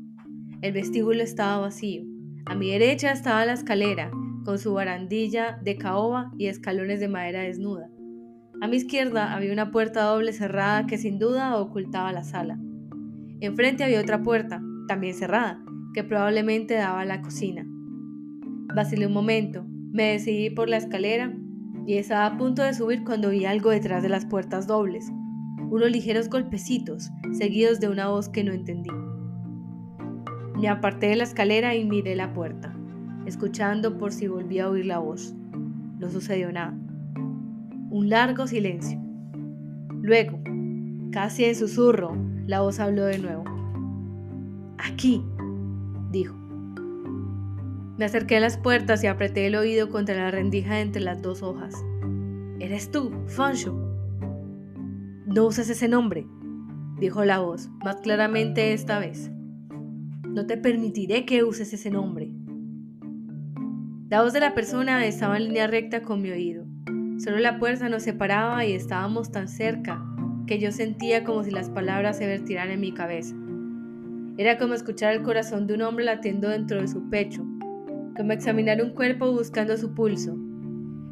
El 0.63 0.73
vestíbulo 0.73 1.23
estaba 1.23 1.59
vacío. 1.59 2.05
A 2.47 2.55
mi 2.55 2.71
derecha 2.71 3.13
estaba 3.13 3.45
la 3.45 3.53
escalera, 3.53 4.11
con 4.45 4.59
su 4.59 4.73
barandilla 4.73 5.59
de 5.63 5.77
caoba 5.77 6.33
y 6.39 6.47
escalones 6.47 7.01
de 7.01 7.09
madera 7.09 7.43
desnuda. 7.43 7.91
A 8.61 8.69
mi 8.69 8.77
izquierda 8.77 9.35
había 9.35 9.53
una 9.53 9.71
puerta 9.71 10.03
doble 10.05 10.33
cerrada 10.33 10.87
que 10.87 10.97
sin 10.97 11.19
duda 11.19 11.57
ocultaba 11.59 12.13
la 12.13 12.25
sala. 12.25 12.59
Enfrente 13.41 13.85
había 13.85 14.01
otra 14.01 14.23
puerta, 14.23 14.63
también 14.87 15.15
cerrada, 15.15 15.63
que 15.95 16.05
probablemente 16.05 16.75
daba 16.75 17.01
a 17.01 17.05
la 17.05 17.23
cocina. 17.23 17.67
Vacilé 18.75 19.07
un 19.07 19.13
momento, 19.13 19.65
me 19.93 20.13
decidí 20.13 20.51
por 20.51 20.69
la 20.69 20.77
escalera 20.77 21.33
y 21.87 21.95
estaba 21.95 22.27
a 22.27 22.37
punto 22.37 22.63
de 22.63 22.75
subir 22.75 23.05
cuando 23.05 23.31
vi 23.31 23.45
algo 23.45 23.71
detrás 23.71 24.03
de 24.03 24.09
las 24.09 24.27
puertas 24.27 24.67
dobles, 24.67 25.11
unos 25.71 25.91
ligeros 25.91 26.29
golpecitos, 26.29 27.11
seguidos 27.33 27.81
de 27.81 27.89
una 27.89 28.09
voz 28.09 28.29
que 28.29 28.45
no 28.45 28.53
entendí. 28.53 28.91
Me 30.61 30.69
aparté 30.69 31.09
de 31.09 31.17
la 31.17 31.25
escalera 31.25 31.75
y 31.75 31.85
miré 31.85 32.17
la 32.17 32.33
puerta, 32.33 32.75
escuchando 33.27 33.99
por 33.99 34.13
si 34.13 34.27
volvía 34.29 34.65
a 34.65 34.71
oír 34.71 34.87
la 34.87 34.99
voz. 34.99 35.35
No 35.99 36.11
sucedió 36.11 36.51
nada. 36.53 36.75
Un 37.91 38.09
largo 38.09 38.47
silencio. 38.47 38.99
Luego, 40.03 40.39
casi 41.11 41.45
en 41.45 41.55
susurro, 41.55 42.17
la 42.47 42.61
voz 42.61 42.81
habló 42.81 43.05
de 43.05 43.19
nuevo. 43.19 43.45
Aquí, 44.79 45.25
dijo. 46.11 46.35
Me 47.99 48.05
acerqué 48.05 48.37
a 48.37 48.41
las 48.41 48.59
puertas 48.59 49.03
y 49.03 49.07
apreté 49.07 49.47
el 49.47 49.57
oído 49.57 49.89
contra 49.89 50.15
la 50.17 50.31
rendija 50.31 50.81
entre 50.81 51.01
las 51.03 51.23
dos 51.23 51.43
hojas. 51.43 51.75
¿Eres 52.61 52.91
tú, 52.91 53.13
Fancho? 53.27 53.75
No 55.27 55.47
usas 55.47 55.71
ese 55.71 55.89
nombre, 55.89 56.27
dijo 57.01 57.25
la 57.25 57.39
voz, 57.39 57.71
más 57.85 57.97
claramente 57.97 58.73
esta 58.73 58.99
vez. 58.99 59.31
No 60.29 60.47
te 60.47 60.57
permitiré 60.59 61.25
que 61.25 61.43
uses 61.43 61.73
ese 61.73 61.91
nombre. 61.91 62.31
La 64.11 64.23
voz 64.23 64.33
de 64.33 64.41
la 64.41 64.55
persona 64.55 65.05
estaba 65.07 65.37
en 65.37 65.45
línea 65.45 65.67
recta 65.67 66.03
con 66.03 66.21
mi 66.21 66.31
oído. 66.31 66.65
Solo 67.19 67.39
la 67.39 67.59
puerta 67.59 67.89
nos 67.89 68.03
separaba 68.03 68.65
y 68.67 68.73
estábamos 68.73 69.33
tan 69.33 69.49
cerca 69.49 70.05
que 70.47 70.59
yo 70.59 70.71
sentía 70.71 71.25
como 71.25 71.43
si 71.45 71.51
las 71.51 71.71
palabras 71.71 72.19
se 72.19 72.27
vertieran 72.27 72.71
en 72.71 72.81
mi 72.81 72.93
cabeza. 72.93 73.35
Era 74.39 74.59
como 74.59 74.75
escuchar 74.75 75.15
el 75.15 75.23
corazón 75.23 75.67
de 75.67 75.75
un 75.75 75.83
hombre 75.83 76.05
latiendo 76.05 76.49
dentro 76.49 76.81
de 76.81 76.89
su 76.89 77.09
pecho, 77.09 77.43
como 78.17 78.33
examinar 78.33 78.83
un 78.83 78.91
cuerpo 78.91 79.33
buscando 79.33 79.77
su 79.77 79.95
pulso. 79.95 80.37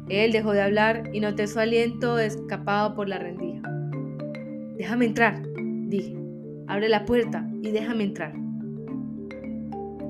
Él 0.09 0.31
dejó 0.31 0.51
de 0.53 0.61
hablar 0.61 1.09
y 1.11 1.19
noté 1.19 1.47
su 1.47 1.59
aliento 1.59 2.19
escapado 2.19 2.93
por 2.95 3.09
la 3.09 3.17
rendija. 3.17 3.67
Déjame 4.77 5.05
entrar, 5.05 5.41
dije. 5.87 6.15
Abre 6.67 6.89
la 6.89 7.05
puerta 7.05 7.47
y 7.61 7.71
déjame 7.71 8.03
entrar. 8.03 8.33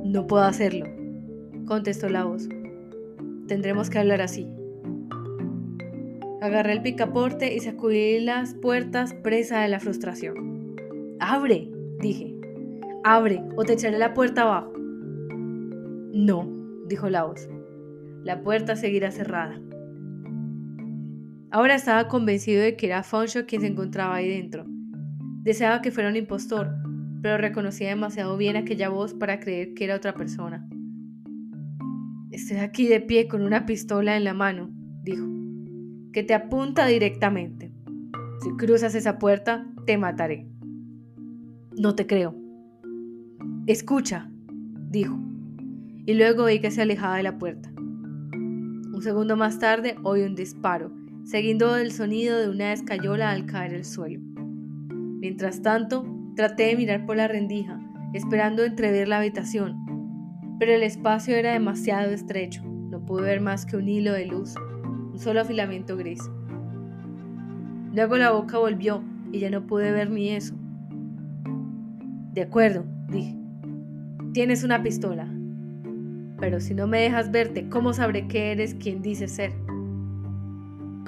No 0.03 0.27
puedo 0.27 0.43
hacerlo, 0.43 0.85
contestó 1.65 2.09
la 2.09 2.25
voz. 2.25 2.49
Tendremos 3.47 3.89
que 3.89 3.99
hablar 3.99 4.21
así. 4.21 4.47
Agarré 6.41 6.73
el 6.73 6.81
picaporte 6.81 7.53
y 7.53 7.59
sacudí 7.59 8.19
las 8.19 8.53
puertas 8.53 9.13
presa 9.13 9.61
de 9.61 9.69
la 9.69 9.79
frustración. 9.79 10.75
¡Abre! 11.19 11.69
dije. 11.99 12.34
¡Abre 13.07 13.43
o 13.55 13.63
te 13.63 13.73
echaré 13.73 13.99
la 13.99 14.15
puerta 14.15 14.41
abajo! 14.41 14.73
No, 16.11 16.51
dijo 16.87 17.07
la 17.07 17.23
voz. 17.23 17.47
La 18.23 18.41
puerta 18.41 18.75
seguirá 18.75 19.11
cerrada. 19.11 19.61
Ahora 21.51 21.75
estaba 21.75 22.07
convencido 22.07 22.63
de 22.63 22.75
que 22.75 22.87
era 22.87 23.03
Foncho 23.03 23.45
quien 23.45 23.61
se 23.61 23.67
encontraba 23.67 24.15
ahí 24.15 24.27
dentro. 24.27 24.65
Deseaba 25.43 25.83
que 25.83 25.91
fuera 25.91 26.09
un 26.09 26.15
impostor, 26.15 26.73
pero 27.21 27.37
reconocía 27.37 27.89
demasiado 27.89 28.37
bien 28.37 28.55
aquella 28.55 28.89
voz 28.89 29.13
para 29.13 29.39
creer 29.39 29.75
que 29.75 29.83
era 29.83 29.97
otra 29.97 30.15
persona. 30.15 30.67
Estoy 32.31 32.57
aquí 32.57 32.87
de 32.87 33.01
pie 33.01 33.27
con 33.27 33.43
una 33.43 33.67
pistola 33.67 34.17
en 34.17 34.23
la 34.23 34.33
mano, 34.33 34.71
dijo, 35.03 35.27
que 36.11 36.23
te 36.23 36.33
apunta 36.33 36.87
directamente. 36.87 37.71
Si 38.41 38.49
cruzas 38.57 38.95
esa 38.95 39.19
puerta, 39.19 39.67
te 39.85 39.95
mataré. 39.99 40.47
No 41.77 41.93
te 41.93 42.07
creo. 42.07 42.44
Escucha, 43.67 44.29
dijo, 44.89 45.19
y 46.05 46.13
luego 46.13 46.45
vi 46.45 46.59
que 46.59 46.71
se 46.71 46.81
alejaba 46.81 47.17
de 47.17 47.23
la 47.23 47.37
puerta. 47.37 47.71
Un 47.77 49.01
segundo 49.01 49.35
más 49.35 49.59
tarde 49.59 49.95
oí 50.03 50.21
un 50.21 50.35
disparo, 50.35 50.91
siguiendo 51.23 51.75
el 51.75 51.91
sonido 51.91 52.37
de 52.37 52.49
una 52.49 52.73
escayola 52.73 53.31
al 53.31 53.45
caer 53.45 53.75
al 53.75 53.85
suelo. 53.85 54.21
Mientras 55.19 55.61
tanto, 55.61 56.05
Traté 56.35 56.63
de 56.63 56.75
mirar 56.75 57.05
por 57.05 57.15
la 57.15 57.29
rendija, 57.29 57.79
esperando 58.11 58.65
entrever 58.65 59.07
la 59.07 59.19
habitación, 59.19 59.77
pero 60.59 60.73
el 60.73 60.83
espacio 60.83 61.33
era 61.33 61.53
demasiado 61.53 62.11
estrecho. 62.11 62.61
No 62.65 63.05
pude 63.05 63.21
ver 63.21 63.39
más 63.39 63.65
que 63.65 63.77
un 63.77 63.87
hilo 63.87 64.11
de 64.11 64.25
luz, 64.25 64.53
un 64.83 65.17
solo 65.17 65.45
filamento 65.45 65.95
gris. 65.95 66.19
Luego 67.93 68.17
la 68.17 68.31
boca 68.31 68.57
volvió 68.57 69.01
y 69.31 69.39
ya 69.39 69.49
no 69.49 69.65
pude 69.65 69.93
ver 69.93 70.09
ni 70.09 70.31
eso. 70.31 70.55
De 72.33 72.41
acuerdo, 72.41 72.83
dije. 73.07 73.44
Tienes 74.35 74.65
una 74.65 74.83
pistola. 74.83 75.29
Pero 76.41 76.59
si 76.59 76.73
no 76.73 76.87
me 76.87 76.99
dejas 76.99 77.31
verte, 77.31 77.69
¿cómo 77.69 77.93
sabré 77.93 78.27
que 78.27 78.51
eres 78.51 78.75
quien 78.75 79.01
dices 79.01 79.31
ser? 79.31 79.53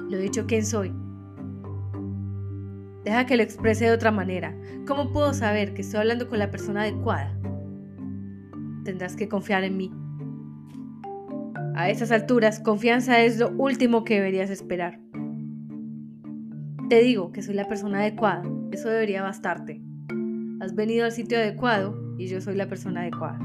Lo 0.08 0.16
he 0.16 0.22
dicho 0.22 0.46
quién 0.46 0.64
soy, 0.64 0.94
Deja 3.04 3.26
que 3.26 3.36
lo 3.36 3.42
exprese 3.42 3.84
de 3.84 3.92
otra 3.92 4.10
manera. 4.12 4.56
¿Cómo 4.86 5.12
puedo 5.12 5.34
saber 5.34 5.74
que 5.74 5.82
estoy 5.82 6.00
hablando 6.00 6.26
con 6.26 6.38
la 6.38 6.50
persona 6.50 6.84
adecuada? 6.84 7.38
Tendrás 8.84 9.14
que 9.14 9.28
confiar 9.28 9.62
en 9.62 9.76
mí. 9.76 9.92
A 11.74 11.90
esas 11.90 12.10
alturas, 12.10 12.60
confianza 12.60 13.20
es 13.20 13.38
lo 13.38 13.50
último 13.58 14.04
que 14.04 14.14
deberías 14.14 14.48
esperar. 14.48 15.00
Te 16.88 17.02
digo 17.02 17.30
que 17.32 17.42
soy 17.42 17.56
la 17.56 17.68
persona 17.68 17.98
adecuada. 17.98 18.42
Eso 18.72 18.88
debería 18.88 19.22
bastarte. 19.22 19.82
Has 20.60 20.74
venido 20.74 21.04
al 21.04 21.12
sitio 21.12 21.36
adecuado 21.36 22.07
y 22.18 22.26
yo 22.26 22.40
soy 22.40 22.56
la 22.56 22.68
persona 22.68 23.02
adecuada. 23.02 23.38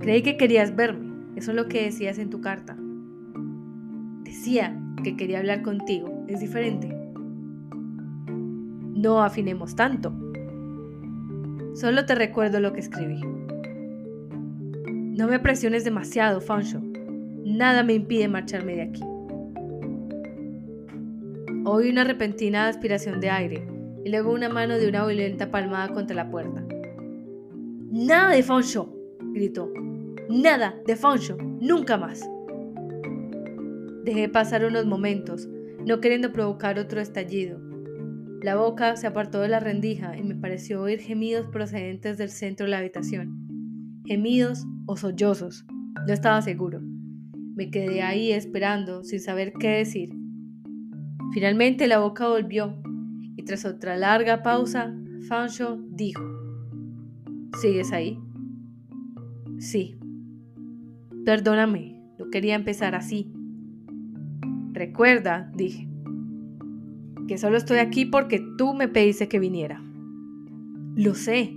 Creí 0.00 0.22
que 0.22 0.36
querías 0.36 0.76
verme. 0.76 1.14
Eso 1.36 1.52
es 1.52 1.56
lo 1.56 1.68
que 1.68 1.84
decías 1.84 2.18
en 2.18 2.28
tu 2.28 2.40
carta. 2.40 2.76
Decía 4.24 4.78
que 5.02 5.16
quería 5.16 5.38
hablar 5.38 5.62
contigo. 5.62 6.24
Es 6.28 6.40
diferente. 6.40 6.94
No 8.26 9.22
afinemos 9.22 9.74
tanto. 9.76 10.12
Solo 11.74 12.04
te 12.04 12.14
recuerdo 12.14 12.60
lo 12.60 12.72
que 12.72 12.80
escribí. 12.80 13.20
No 15.16 15.28
me 15.28 15.38
presiones 15.38 15.84
demasiado, 15.84 16.40
Fancho. 16.40 16.82
Nada 17.44 17.82
me 17.82 17.94
impide 17.94 18.28
marcharme 18.28 18.74
de 18.74 18.82
aquí. 18.82 19.02
Oí 21.64 21.88
una 21.88 22.04
repentina 22.04 22.68
aspiración 22.68 23.20
de 23.20 23.30
aire 23.30 23.66
y 24.04 24.10
luego 24.10 24.32
una 24.32 24.48
mano 24.48 24.76
de 24.76 24.88
una 24.88 25.06
violenta 25.06 25.50
palmada 25.50 25.88
contra 25.94 26.14
la 26.14 26.30
puerta. 26.30 26.64
¡Nada 27.96 28.34
de 28.34 28.42
Fancho! 28.42 28.92
gritó. 29.32 29.72
¡Nada 30.28 30.74
de 30.84 30.96
Fancho! 30.96 31.36
¡Nunca 31.38 31.96
más! 31.96 32.28
Dejé 34.02 34.28
pasar 34.28 34.64
unos 34.64 34.84
momentos, 34.84 35.48
no 35.86 36.00
queriendo 36.00 36.32
provocar 36.32 36.78
otro 36.80 37.00
estallido, 37.00 37.60
la 38.44 38.56
boca 38.56 38.96
se 38.96 39.06
apartó 39.06 39.40
de 39.40 39.48
la 39.48 39.58
rendija 39.58 40.18
y 40.18 40.22
me 40.22 40.34
pareció 40.34 40.82
oír 40.82 40.98
gemidos 40.98 41.46
procedentes 41.46 42.18
del 42.18 42.28
centro 42.28 42.66
de 42.66 42.72
la 42.72 42.78
habitación. 42.78 44.02
Gemidos 44.04 44.66
o 44.84 44.98
sollozos. 44.98 45.64
No 46.06 46.12
estaba 46.12 46.42
seguro. 46.42 46.82
Me 47.54 47.70
quedé 47.70 48.02
ahí 48.02 48.32
esperando, 48.32 49.02
sin 49.02 49.20
saber 49.20 49.54
qué 49.58 49.68
decir. 49.68 50.10
Finalmente 51.32 51.86
la 51.86 52.00
boca 52.00 52.28
volvió 52.28 52.82
y 53.34 53.44
tras 53.44 53.64
otra 53.64 53.96
larga 53.96 54.42
pausa, 54.42 54.94
Fancho 55.26 55.78
dijo, 55.88 56.33
¿Sigues 57.60 57.92
ahí? 57.92 58.18
Sí. 59.58 59.96
Perdóname, 61.24 62.00
no 62.18 62.30
quería 62.30 62.54
empezar 62.54 62.94
así. 62.94 63.32
Recuerda, 64.72 65.50
dije, 65.54 65.88
que 67.28 67.38
solo 67.38 67.56
estoy 67.56 67.78
aquí 67.78 68.04
porque 68.04 68.44
tú 68.58 68.74
me 68.74 68.88
pediste 68.88 69.28
que 69.28 69.38
viniera. 69.38 69.82
Lo 70.96 71.14
sé 71.14 71.56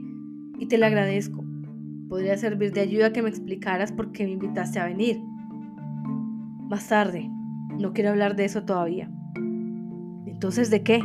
y 0.59 0.67
te 0.67 0.77
lo 0.77 0.85
agradezco, 0.85 1.43
Podría 2.09 2.37
servir 2.37 2.71
de 2.71 2.81
ayuda 2.81 3.11
que 3.11 3.21
me 3.21 3.27
explicaras 3.27 3.91
por 3.91 4.13
qué 4.13 4.23
me 4.23 4.31
invitaste 4.31 4.79
a 4.79 4.85
venir. 4.85 5.19
Más 6.69 6.87
tarde. 6.87 7.29
No 7.77 7.91
quiero 7.91 8.11
hablar 8.11 8.35
de 8.35 8.45
eso 8.45 8.63
todavía. 8.63 9.11
Entonces, 10.25 10.69
¿de 10.69 10.83
qué? 10.83 11.03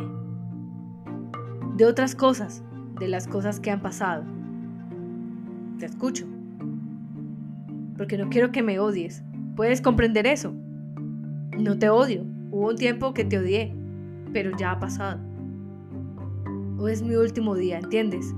De 1.77 1.87
otras 1.87 2.15
cosas, 2.15 2.63
de 3.01 3.09
las 3.09 3.27
cosas 3.27 3.59
que 3.59 3.73
han 3.73 3.83
pasado. 3.83 4.25
Te 5.83 5.87
escucho. 5.87 6.29
Porque 7.97 8.17
no 8.17 8.29
quiero 8.31 8.53
que 8.53 8.62
me 8.62 8.79
odies. 8.79 9.25
¿Puedes 9.57 9.81
comprender 9.81 10.29
eso? 10.29 10.55
No 11.59 11.77
te 11.77 11.89
odio. 11.89 12.25
Hubo 12.53 12.69
un 12.69 12.77
tiempo 12.77 13.12
que 13.12 13.25
te 13.25 13.37
odié, 13.37 13.75
pero 14.33 14.57
ya 14.57 14.71
ha 14.71 14.79
pasado. 14.79 15.21
Hoy 16.79 16.93
es 16.93 17.03
mi 17.03 17.17
último 17.17 17.57
día, 17.57 17.81
¿entiendes? 17.81 18.33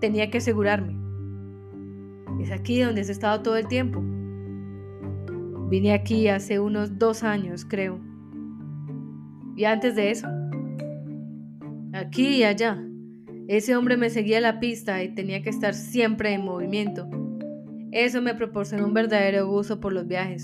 Tenía 0.00 0.28
que 0.28 0.38
asegurarme. 0.38 0.96
Es 2.42 2.50
aquí 2.50 2.80
donde 2.80 3.02
has 3.02 3.10
estado 3.10 3.42
todo 3.42 3.56
el 3.56 3.68
tiempo. 3.68 4.02
Vine 5.70 5.92
aquí 5.92 6.26
hace 6.26 6.58
unos 6.58 6.98
dos 6.98 7.22
años, 7.22 7.64
creo. 7.64 8.00
Y 9.54 9.66
antes 9.66 9.94
de 9.94 10.10
eso, 10.10 10.26
aquí 11.92 12.38
y 12.38 12.42
allá, 12.42 12.84
ese 13.48 13.76
hombre 13.76 13.96
me 13.96 14.10
seguía 14.10 14.40
la 14.40 14.58
pista 14.58 15.02
y 15.02 15.14
tenía 15.14 15.42
que 15.42 15.50
estar 15.50 15.74
siempre 15.74 16.32
en 16.32 16.44
movimiento. 16.44 17.08
Eso 17.92 18.20
me 18.20 18.34
proporcionó 18.34 18.86
un 18.86 18.94
verdadero 18.94 19.46
gusto 19.46 19.80
por 19.80 19.92
los 19.92 20.06
viajes. 20.08 20.42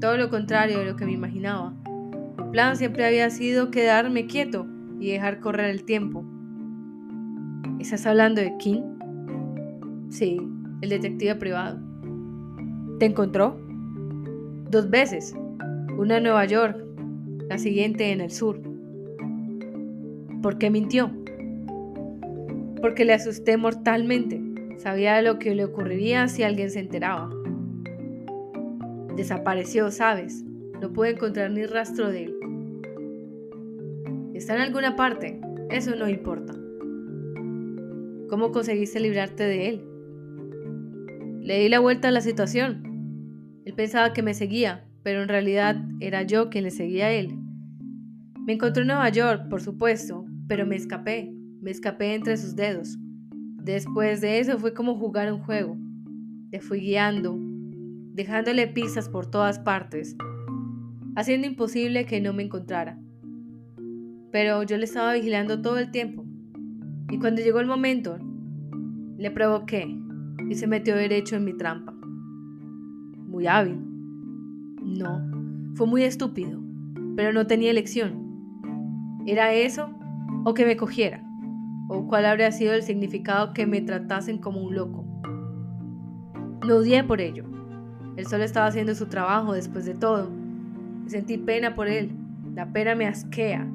Todo 0.00 0.16
lo 0.16 0.30
contrario 0.30 0.78
de 0.78 0.86
lo 0.86 0.96
que 0.96 1.04
me 1.04 1.12
imaginaba. 1.12 1.74
Mi 2.38 2.50
plan 2.52 2.76
siempre 2.76 3.04
había 3.04 3.28
sido 3.28 3.70
quedarme 3.70 4.26
quieto 4.26 4.66
y 4.98 5.12
dejar 5.12 5.40
correr 5.40 5.70
el 5.70 5.84
tiempo. 5.84 6.24
¿Estás 7.78 8.06
hablando 8.06 8.40
de 8.40 8.56
King? 8.56 8.82
Sí, 10.08 10.40
el 10.80 10.88
detective 10.88 11.34
privado. 11.34 11.78
¿Te 12.98 13.06
encontró? 13.06 13.60
Dos 14.70 14.88
veces, 14.88 15.34
una 15.98 16.16
en 16.16 16.22
Nueva 16.22 16.46
York, 16.46 16.82
la 17.48 17.58
siguiente 17.58 18.12
en 18.12 18.20
el 18.20 18.30
sur. 18.30 18.60
¿Por 20.42 20.56
qué 20.58 20.70
mintió? 20.70 21.10
Porque 22.80 23.04
le 23.04 23.12
asusté 23.12 23.56
mortalmente. 23.56 24.40
Sabía 24.78 25.20
lo 25.22 25.38
que 25.38 25.54
le 25.54 25.64
ocurriría 25.64 26.28
si 26.28 26.42
alguien 26.42 26.70
se 26.70 26.80
enteraba. 26.80 27.30
Desapareció, 29.16 29.90
¿sabes? 29.90 30.44
No 30.80 30.92
pude 30.92 31.10
encontrar 31.10 31.50
ni 31.50 31.66
rastro 31.66 32.10
de 32.10 32.24
él. 32.24 32.36
¿Está 34.32 34.54
en 34.54 34.62
alguna 34.62 34.96
parte? 34.96 35.40
Eso 35.68 35.94
no 35.94 36.08
importa. 36.08 36.54
¿Cómo 38.30 38.52
conseguiste 38.52 39.00
librarte 39.00 39.44
de 39.44 39.68
él? 39.68 39.84
Le 41.42 41.58
di 41.58 41.68
la 41.68 41.80
vuelta 41.80 42.08
a 42.08 42.12
la 42.12 42.20
situación. 42.20 43.60
Él 43.66 43.74
pensaba 43.74 44.12
que 44.12 44.22
me 44.22 44.34
seguía, 44.34 44.86
pero 45.02 45.22
en 45.22 45.28
realidad 45.28 45.76
era 46.00 46.22
yo 46.22 46.48
quien 46.48 46.64
le 46.64 46.70
seguía 46.70 47.06
a 47.06 47.12
él. 47.12 47.36
Me 48.46 48.54
encontró 48.54 48.82
en 48.82 48.88
Nueva 48.88 49.08
York, 49.10 49.48
por 49.50 49.60
supuesto, 49.60 50.24
pero 50.48 50.64
me 50.64 50.76
escapé, 50.76 51.32
me 51.60 51.70
escapé 51.70 52.14
entre 52.14 52.36
sus 52.36 52.56
dedos. 52.56 52.98
Después 53.62 54.20
de 54.20 54.40
eso 54.40 54.58
fue 54.58 54.74
como 54.74 54.96
jugar 54.96 55.32
un 55.32 55.40
juego. 55.40 55.76
Le 56.50 56.60
fui 56.60 56.80
guiando, 56.80 57.38
dejándole 58.14 58.66
pistas 58.66 59.08
por 59.08 59.30
todas 59.30 59.58
partes, 59.58 60.16
haciendo 61.16 61.46
imposible 61.46 62.06
que 62.06 62.20
no 62.20 62.32
me 62.32 62.42
encontrara. 62.42 62.98
Pero 64.32 64.62
yo 64.62 64.76
le 64.76 64.84
estaba 64.84 65.14
vigilando 65.14 65.60
todo 65.60 65.78
el 65.78 65.90
tiempo. 65.90 66.24
Y 67.10 67.18
cuando 67.18 67.42
llegó 67.42 67.60
el 67.60 67.66
momento, 67.66 68.18
le 69.18 69.30
provoqué 69.30 69.86
y 70.48 70.54
se 70.54 70.66
metió 70.66 70.96
derecho 70.96 71.36
en 71.36 71.44
mi 71.44 71.56
trampa 71.56 71.90
muy 73.30 73.46
hábil. 73.46 73.78
No, 74.82 75.22
fue 75.74 75.86
muy 75.86 76.02
estúpido, 76.02 76.60
pero 77.16 77.32
no 77.32 77.46
tenía 77.46 77.70
elección. 77.70 79.22
¿Era 79.26 79.54
eso 79.54 79.90
o 80.44 80.52
que 80.52 80.66
me 80.66 80.76
cogiera? 80.76 81.24
¿O 81.92 82.06
cuál 82.06 82.24
habría 82.24 82.52
sido 82.52 82.72
el 82.72 82.84
significado 82.84 83.52
que 83.52 83.66
me 83.66 83.80
tratasen 83.80 84.38
como 84.38 84.62
un 84.62 84.76
loco? 84.76 85.04
No 86.64 86.76
odié 86.76 87.02
por 87.02 87.20
ello. 87.20 87.44
Él 88.16 88.28
solo 88.28 88.44
estaba 88.44 88.66
haciendo 88.66 88.94
su 88.94 89.06
trabajo 89.06 89.54
después 89.54 89.86
de 89.86 89.94
todo. 89.94 90.30
Sentí 91.08 91.36
pena 91.36 91.74
por 91.74 91.88
él. 91.88 92.12
La 92.54 92.72
pena 92.72 92.94
me 92.94 93.08
asquea, 93.08 93.68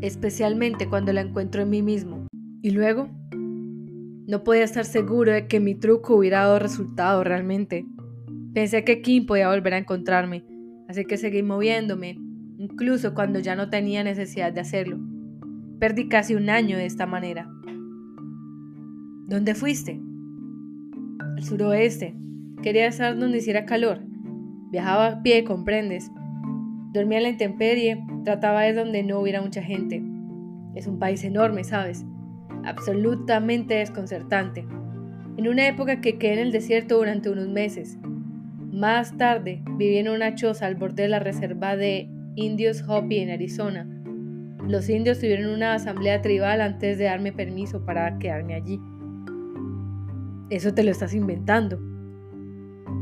especialmente 0.00 0.88
cuando 0.88 1.12
la 1.12 1.20
encuentro 1.20 1.62
en 1.62 1.70
mí 1.70 1.82
mismo. 1.82 2.26
Y 2.62 2.72
luego, 2.72 3.08
no 3.30 4.42
podía 4.42 4.64
estar 4.64 4.84
seguro 4.84 5.30
de 5.30 5.46
que 5.46 5.60
mi 5.60 5.76
truco 5.76 6.16
hubiera 6.16 6.40
dado 6.40 6.58
resultado 6.58 7.22
realmente. 7.22 7.86
Pensé 8.52 8.82
que 8.82 9.02
Kim 9.02 9.24
podía 9.24 9.48
volver 9.48 9.74
a 9.74 9.78
encontrarme, 9.78 10.44
así 10.88 11.04
que 11.04 11.16
seguí 11.16 11.44
moviéndome, 11.44 12.18
incluso 12.58 13.14
cuando 13.14 13.38
ya 13.38 13.54
no 13.54 13.70
tenía 13.70 14.02
necesidad 14.02 14.52
de 14.52 14.62
hacerlo. 14.62 15.11
Perdí 15.82 16.06
casi 16.06 16.36
un 16.36 16.48
año 16.48 16.78
de 16.78 16.86
esta 16.86 17.06
manera. 17.06 17.50
¿Dónde 19.26 19.56
fuiste? 19.56 20.00
Al 21.18 21.42
suroeste. 21.42 22.14
Quería 22.62 22.86
estar 22.86 23.18
donde 23.18 23.38
hiciera 23.38 23.66
calor. 23.66 23.98
Viajaba 24.70 25.08
a 25.08 25.22
pie, 25.24 25.42
comprendes. 25.42 26.08
Dormía 26.92 27.18
en 27.18 27.24
la 27.24 27.30
intemperie, 27.30 28.00
trataba 28.22 28.60
de 28.60 28.74
donde 28.74 29.02
no 29.02 29.18
hubiera 29.18 29.42
mucha 29.42 29.60
gente. 29.60 30.00
Es 30.76 30.86
un 30.86 31.00
país 31.00 31.24
enorme, 31.24 31.64
¿sabes? 31.64 32.04
Absolutamente 32.64 33.74
desconcertante. 33.74 34.64
En 35.36 35.48
una 35.48 35.66
época 35.66 36.00
que 36.00 36.16
quedé 36.16 36.34
en 36.34 36.38
el 36.38 36.52
desierto 36.52 36.98
durante 36.98 37.28
unos 37.28 37.48
meses, 37.48 37.98
más 38.70 39.16
tarde, 39.16 39.64
viví 39.78 39.96
en 39.96 40.10
una 40.10 40.36
choza 40.36 40.66
al 40.66 40.76
borde 40.76 41.02
de 41.02 41.08
la 41.08 41.18
reserva 41.18 41.74
de 41.74 42.08
Indios 42.36 42.84
Hopi 42.88 43.18
en 43.18 43.30
Arizona. 43.30 44.01
Los 44.66 44.88
indios 44.88 45.18
tuvieron 45.18 45.52
una 45.52 45.74
asamblea 45.74 46.22
tribal 46.22 46.60
antes 46.60 46.98
de 46.98 47.04
darme 47.04 47.32
permiso 47.32 47.84
para 47.84 48.18
quedarme 48.18 48.54
allí. 48.54 48.80
Eso 50.50 50.72
te 50.74 50.84
lo 50.84 50.90
estás 50.90 51.14
inventando. 51.14 51.78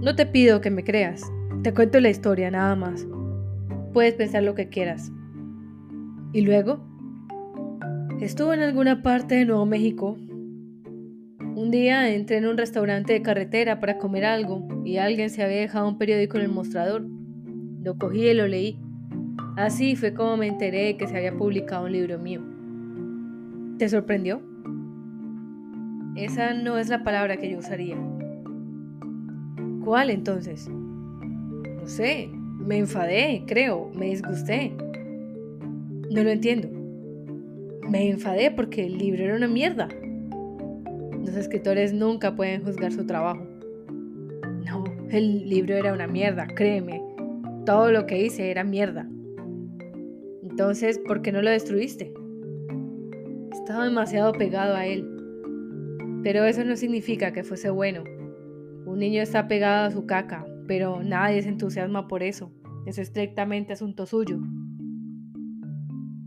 No 0.01 0.14
te 0.16 0.27
pido 0.27 0.61
que 0.61 0.70
me 0.70 0.85
creas. 0.85 1.23
Te 1.62 1.75
cuento 1.75 2.01
la 2.01 2.11
historia 2.11 2.51
nada 2.51 2.77
más. 2.77 3.07
Puedes 3.92 4.14
pensar 4.14 4.42
lo 4.42 4.55
que 4.55 4.68
quieras. 4.68 5.12
¿Y 6.33 6.42
luego? 6.42 6.81
Estuve 8.20 8.55
en 8.55 8.62
alguna 8.62 9.03
parte 9.03 9.35
de 9.35 9.44
Nuevo 9.44 9.66
México 9.66 10.16
un 11.61 11.70
día 11.70 12.09
entré 12.14 12.38
en 12.38 12.46
un 12.46 12.57
restaurante 12.57 13.12
de 13.12 13.20
carretera 13.20 13.81
para 13.81 13.99
comer 13.99 14.25
algo 14.25 14.66
y 14.83 14.96
alguien 14.96 15.29
se 15.29 15.42
había 15.42 15.59
dejado 15.59 15.88
un 15.88 15.99
periódico 15.99 16.38
en 16.38 16.44
el 16.44 16.49
mostrador. 16.49 17.05
Lo 17.83 17.99
cogí 17.99 18.29
y 18.29 18.35
lo 18.35 18.46
leí. 18.49 18.81
Así 19.61 19.94
fue 19.94 20.14
como 20.14 20.38
me 20.38 20.46
enteré 20.46 20.87
de 20.87 20.96
que 20.96 21.07
se 21.07 21.14
había 21.18 21.37
publicado 21.37 21.85
un 21.85 21.92
libro 21.92 22.18
mío. 22.18 22.40
¿Te 23.77 23.90
sorprendió? 23.90 24.40
Esa 26.16 26.55
no 26.55 26.79
es 26.79 26.88
la 26.88 27.05
palabra 27.05 27.37
que 27.37 27.51
yo 27.51 27.59
usaría. 27.59 27.99
¿Cuál 29.85 30.09
entonces? 30.09 30.66
No 30.70 31.87
sé, 31.87 32.31
me 32.33 32.79
enfadé, 32.79 33.44
creo, 33.46 33.90
me 33.94 34.07
disgusté. 34.07 34.73
No 36.11 36.23
lo 36.25 36.31
entiendo. 36.31 36.70
Me 37.87 38.09
enfadé 38.09 38.51
porque 38.51 38.87
el 38.87 38.96
libro 38.96 39.25
era 39.25 39.37
una 39.37 39.49
mierda. 39.49 39.88
Los 41.23 41.37
escritores 41.37 41.92
nunca 41.92 42.35
pueden 42.35 42.64
juzgar 42.64 42.92
su 42.92 43.05
trabajo. 43.05 43.46
No, 44.64 44.85
el 45.11 45.46
libro 45.46 45.75
era 45.75 45.92
una 45.92 46.07
mierda, 46.07 46.46
créeme. 46.46 47.03
Todo 47.66 47.92
lo 47.92 48.07
que 48.07 48.25
hice 48.25 48.51
era 48.51 48.64
mierda. 48.64 49.07
Entonces, 50.50 50.98
¿por 50.98 51.22
qué 51.22 51.32
no 51.32 51.42
lo 51.42 51.50
destruiste? 51.50 52.12
Estaba 53.52 53.84
demasiado 53.84 54.32
pegado 54.32 54.74
a 54.74 54.86
él. 54.86 55.06
Pero 56.22 56.44
eso 56.44 56.64
no 56.64 56.76
significa 56.76 57.32
que 57.32 57.44
fuese 57.44 57.70
bueno. 57.70 58.04
Un 58.84 58.98
niño 58.98 59.22
está 59.22 59.48
pegado 59.48 59.86
a 59.86 59.90
su 59.90 60.06
caca, 60.06 60.46
pero 60.66 61.02
nadie 61.02 61.42
se 61.42 61.48
entusiasma 61.48 62.08
por 62.08 62.22
eso. 62.22 62.52
Es 62.86 62.98
estrictamente 62.98 63.72
asunto 63.72 64.06
suyo. 64.06 64.38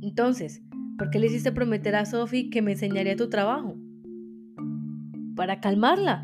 Entonces, 0.01 0.63
¿por 0.97 1.09
qué 1.09 1.19
le 1.19 1.27
hiciste 1.27 1.51
prometer 1.51 1.95
a 1.95 2.05
Sophie 2.05 2.49
que 2.49 2.62
me 2.62 2.71
enseñaría 2.71 3.15
tu 3.15 3.29
trabajo? 3.29 3.77
para 5.36 5.59
calmarla. 5.59 6.21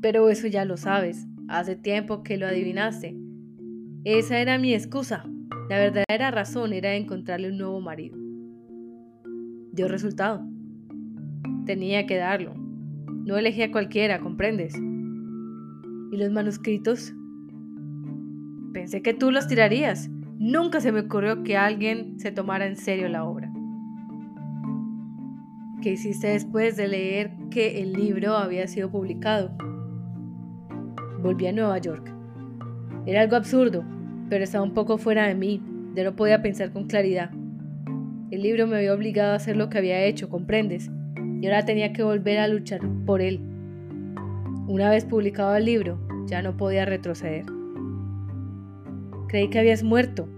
Pero 0.00 0.28
eso 0.28 0.46
ya 0.46 0.64
lo 0.64 0.76
sabes, 0.76 1.26
hace 1.48 1.76
tiempo 1.76 2.22
que 2.22 2.36
lo 2.36 2.46
adivinaste. 2.46 3.16
Esa 4.04 4.38
era 4.38 4.58
mi 4.58 4.74
excusa. 4.74 5.24
La 5.68 5.78
verdadera 5.78 6.30
razón 6.30 6.72
era 6.72 6.94
encontrarle 6.94 7.50
un 7.50 7.58
nuevo 7.58 7.80
marido. 7.80 8.16
Dio 9.72 9.88
resultado. 9.88 10.42
Tenía 11.66 12.06
que 12.06 12.16
darlo. 12.16 12.54
No 12.54 13.36
elegí 13.36 13.62
a 13.62 13.70
cualquiera, 13.70 14.20
¿comprendes? 14.20 14.74
¿Y 14.76 16.16
los 16.16 16.30
manuscritos? 16.30 17.14
Pensé 18.72 19.02
que 19.02 19.14
tú 19.14 19.30
los 19.30 19.46
tirarías. 19.46 20.08
Nunca 20.38 20.80
se 20.80 20.92
me 20.92 21.00
ocurrió 21.00 21.42
que 21.42 21.56
alguien 21.56 22.18
se 22.18 22.32
tomara 22.32 22.66
en 22.66 22.76
serio 22.76 23.08
la 23.08 23.24
obra. 23.24 23.52
¿Qué 25.82 25.92
hiciste 25.92 26.28
después 26.28 26.76
de 26.76 26.88
leer 26.88 27.32
que 27.50 27.82
el 27.82 27.92
libro 27.92 28.36
había 28.36 28.66
sido 28.66 28.90
publicado? 28.90 29.56
volví 31.20 31.46
a 31.46 31.52
Nueva 31.52 31.78
York. 31.78 32.12
Era 33.06 33.22
algo 33.22 33.36
absurdo, 33.36 33.84
pero 34.28 34.44
estaba 34.44 34.64
un 34.64 34.74
poco 34.74 34.98
fuera 34.98 35.26
de 35.26 35.34
mí, 35.34 35.62
ya 35.94 36.04
no 36.04 36.16
podía 36.16 36.42
pensar 36.42 36.72
con 36.72 36.86
claridad. 36.86 37.30
El 38.30 38.42
libro 38.42 38.66
me 38.66 38.76
había 38.76 38.94
obligado 38.94 39.32
a 39.32 39.36
hacer 39.36 39.56
lo 39.56 39.70
que 39.70 39.78
había 39.78 40.04
hecho, 40.04 40.28
¿comprendes? 40.28 40.90
Y 41.40 41.46
ahora 41.46 41.64
tenía 41.64 41.92
que 41.92 42.02
volver 42.02 42.38
a 42.38 42.48
luchar 42.48 42.80
por 43.06 43.22
él. 43.22 43.40
Una 44.66 44.90
vez 44.90 45.04
publicado 45.04 45.56
el 45.56 45.64
libro, 45.64 45.98
ya 46.26 46.42
no 46.42 46.56
podía 46.56 46.84
retroceder. 46.84 47.46
Creí 49.28 49.48
que 49.48 49.58
habías 49.58 49.82
muerto. 49.82 50.28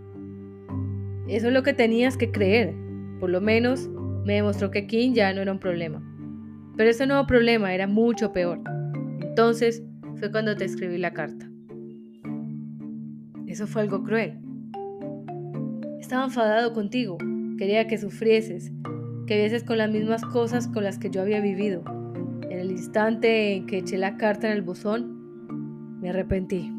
Eso 1.27 1.49
es 1.49 1.53
lo 1.53 1.63
que 1.63 1.73
tenías 1.73 2.17
que 2.17 2.31
creer. 2.31 2.75
Por 3.19 3.31
lo 3.31 3.41
menos 3.41 3.89
me 4.25 4.35
demostró 4.35 4.71
que 4.71 4.87
King 4.87 5.15
ya 5.15 5.33
no 5.33 5.41
era 5.41 5.53
un 5.53 5.59
problema. 5.59 6.01
Pero 6.77 6.91
ese 6.91 7.07
nuevo 7.07 7.27
problema 7.27 7.75
era 7.75 7.87
mucho 7.87 8.33
peor. 8.33 8.61
Entonces 9.21 9.83
fue 10.17 10.31
cuando 10.31 10.57
te 10.57 10.65
escribí 10.65 10.99
la 10.99 11.13
carta. 11.13 11.50
Eso 13.51 13.67
fue 13.67 13.83
algo 13.83 14.05
cruel. 14.05 14.39
Estaba 15.99 16.25
enfadado 16.25 16.73
contigo. 16.73 17.19
Quería 17.59 17.89
que 17.89 17.99
sufrieses, 17.99 18.71
que 19.27 19.37
vieses 19.39 19.65
con 19.65 19.77
las 19.77 19.91
mismas 19.91 20.25
cosas 20.25 20.69
con 20.69 20.85
las 20.85 21.01
que 21.01 21.11
yo 21.11 21.21
había 21.21 21.41
vivido. 21.41 21.83
En 22.49 22.61
el 22.61 22.71
instante 22.71 23.57
en 23.57 23.67
que 23.67 23.79
eché 23.79 23.99
la 23.99 24.17
carta 24.17 24.47
en 24.47 24.53
el 24.53 24.63
buzón, 24.63 25.99
me 26.01 26.11
arrepentí. 26.11 26.73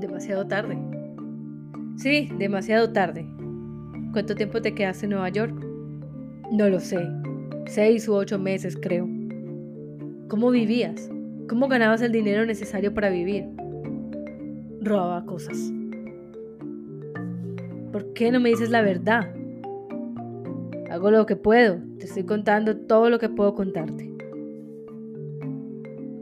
Demasiado 0.00 0.48
tarde. 0.48 0.76
Sí, 1.94 2.28
demasiado 2.36 2.92
tarde. 2.92 3.24
¿Cuánto 4.12 4.34
tiempo 4.34 4.60
te 4.60 4.74
quedaste 4.74 5.06
en 5.06 5.10
Nueva 5.10 5.28
York? 5.28 5.54
No 6.50 6.68
lo 6.68 6.80
sé. 6.80 6.98
Seis 7.66 8.08
u 8.08 8.14
ocho 8.14 8.40
meses, 8.40 8.76
creo. 8.76 9.08
¿Cómo 10.26 10.50
vivías? 10.50 11.08
¿Cómo 11.48 11.68
ganabas 11.68 12.02
el 12.02 12.10
dinero 12.10 12.44
necesario 12.44 12.92
para 12.92 13.08
vivir? 13.08 13.44
Robaba 14.80 15.24
cosas. 15.24 15.72
¿Por 17.92 18.12
qué 18.12 18.30
no 18.30 18.40
me 18.40 18.50
dices 18.50 18.70
la 18.70 18.82
verdad? 18.82 19.32
Hago 20.90 21.10
lo 21.10 21.26
que 21.26 21.36
puedo. 21.36 21.80
Te 21.98 22.06
estoy 22.06 22.24
contando 22.24 22.76
todo 22.76 23.10
lo 23.10 23.18
que 23.18 23.28
puedo 23.28 23.54
contarte. 23.54 24.10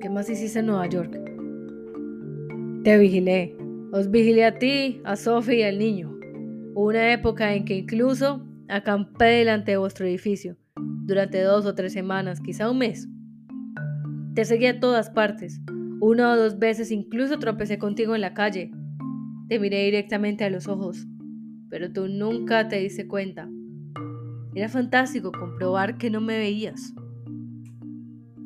¿Qué 0.00 0.10
más 0.10 0.30
hiciste 0.30 0.60
en 0.60 0.66
Nueva 0.66 0.86
York? 0.86 1.12
Te 2.84 2.98
vigilé. 2.98 3.56
Os 3.92 4.10
vigilé 4.10 4.44
a 4.44 4.58
ti, 4.58 5.00
a 5.04 5.16
Sophie 5.16 5.58
y 5.58 5.62
al 5.62 5.78
niño. 5.78 6.16
Una 6.74 7.12
época 7.12 7.54
en 7.54 7.64
que 7.64 7.76
incluso 7.76 8.46
acampé 8.68 9.24
delante 9.24 9.72
de 9.72 9.76
vuestro 9.76 10.06
edificio, 10.06 10.56
durante 10.76 11.40
dos 11.40 11.66
o 11.66 11.74
tres 11.74 11.92
semanas, 11.92 12.40
quizá 12.40 12.70
un 12.70 12.78
mes. 12.78 13.08
Te 14.34 14.44
seguí 14.44 14.66
a 14.66 14.80
todas 14.80 15.10
partes. 15.10 15.60
Una 16.00 16.32
o 16.32 16.36
dos 16.36 16.58
veces 16.58 16.90
incluso 16.90 17.38
tropecé 17.38 17.78
contigo 17.78 18.14
en 18.14 18.20
la 18.20 18.34
calle. 18.34 18.70
Te 19.48 19.58
miré 19.58 19.84
directamente 19.84 20.44
a 20.44 20.50
los 20.50 20.68
ojos, 20.68 21.06
pero 21.70 21.90
tú 21.92 22.06
nunca 22.08 22.68
te 22.68 22.78
diste 22.80 23.06
cuenta. 23.06 23.48
Era 24.54 24.68
fantástico 24.68 25.32
comprobar 25.32 25.96
que 25.96 26.10
no 26.10 26.20
me 26.20 26.36
veías. 26.36 26.94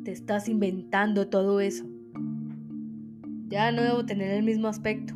Te 0.05 0.11
estás 0.11 0.47
inventando 0.47 1.27
todo 1.27 1.59
eso. 1.59 1.85
Ya 3.47 3.71
no 3.71 3.81
debo 3.81 4.05
tener 4.05 4.31
el 4.31 4.43
mismo 4.43 4.67
aspecto. 4.69 5.13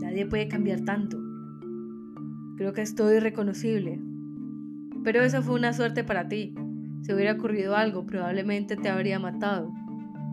Nadie 0.00 0.24
puede 0.24 0.48
cambiar 0.48 0.80
tanto. 0.80 1.18
Creo 2.56 2.72
que 2.72 2.80
estoy 2.82 3.16
irreconocible. 3.16 4.00
Pero 5.04 5.22
eso 5.22 5.42
fue 5.42 5.56
una 5.56 5.74
suerte 5.74 6.04
para 6.04 6.26
ti. 6.26 6.54
Si 7.02 7.12
hubiera 7.12 7.32
ocurrido 7.32 7.76
algo, 7.76 8.06
probablemente 8.06 8.76
te 8.76 8.88
habría 8.88 9.18
matado. 9.18 9.70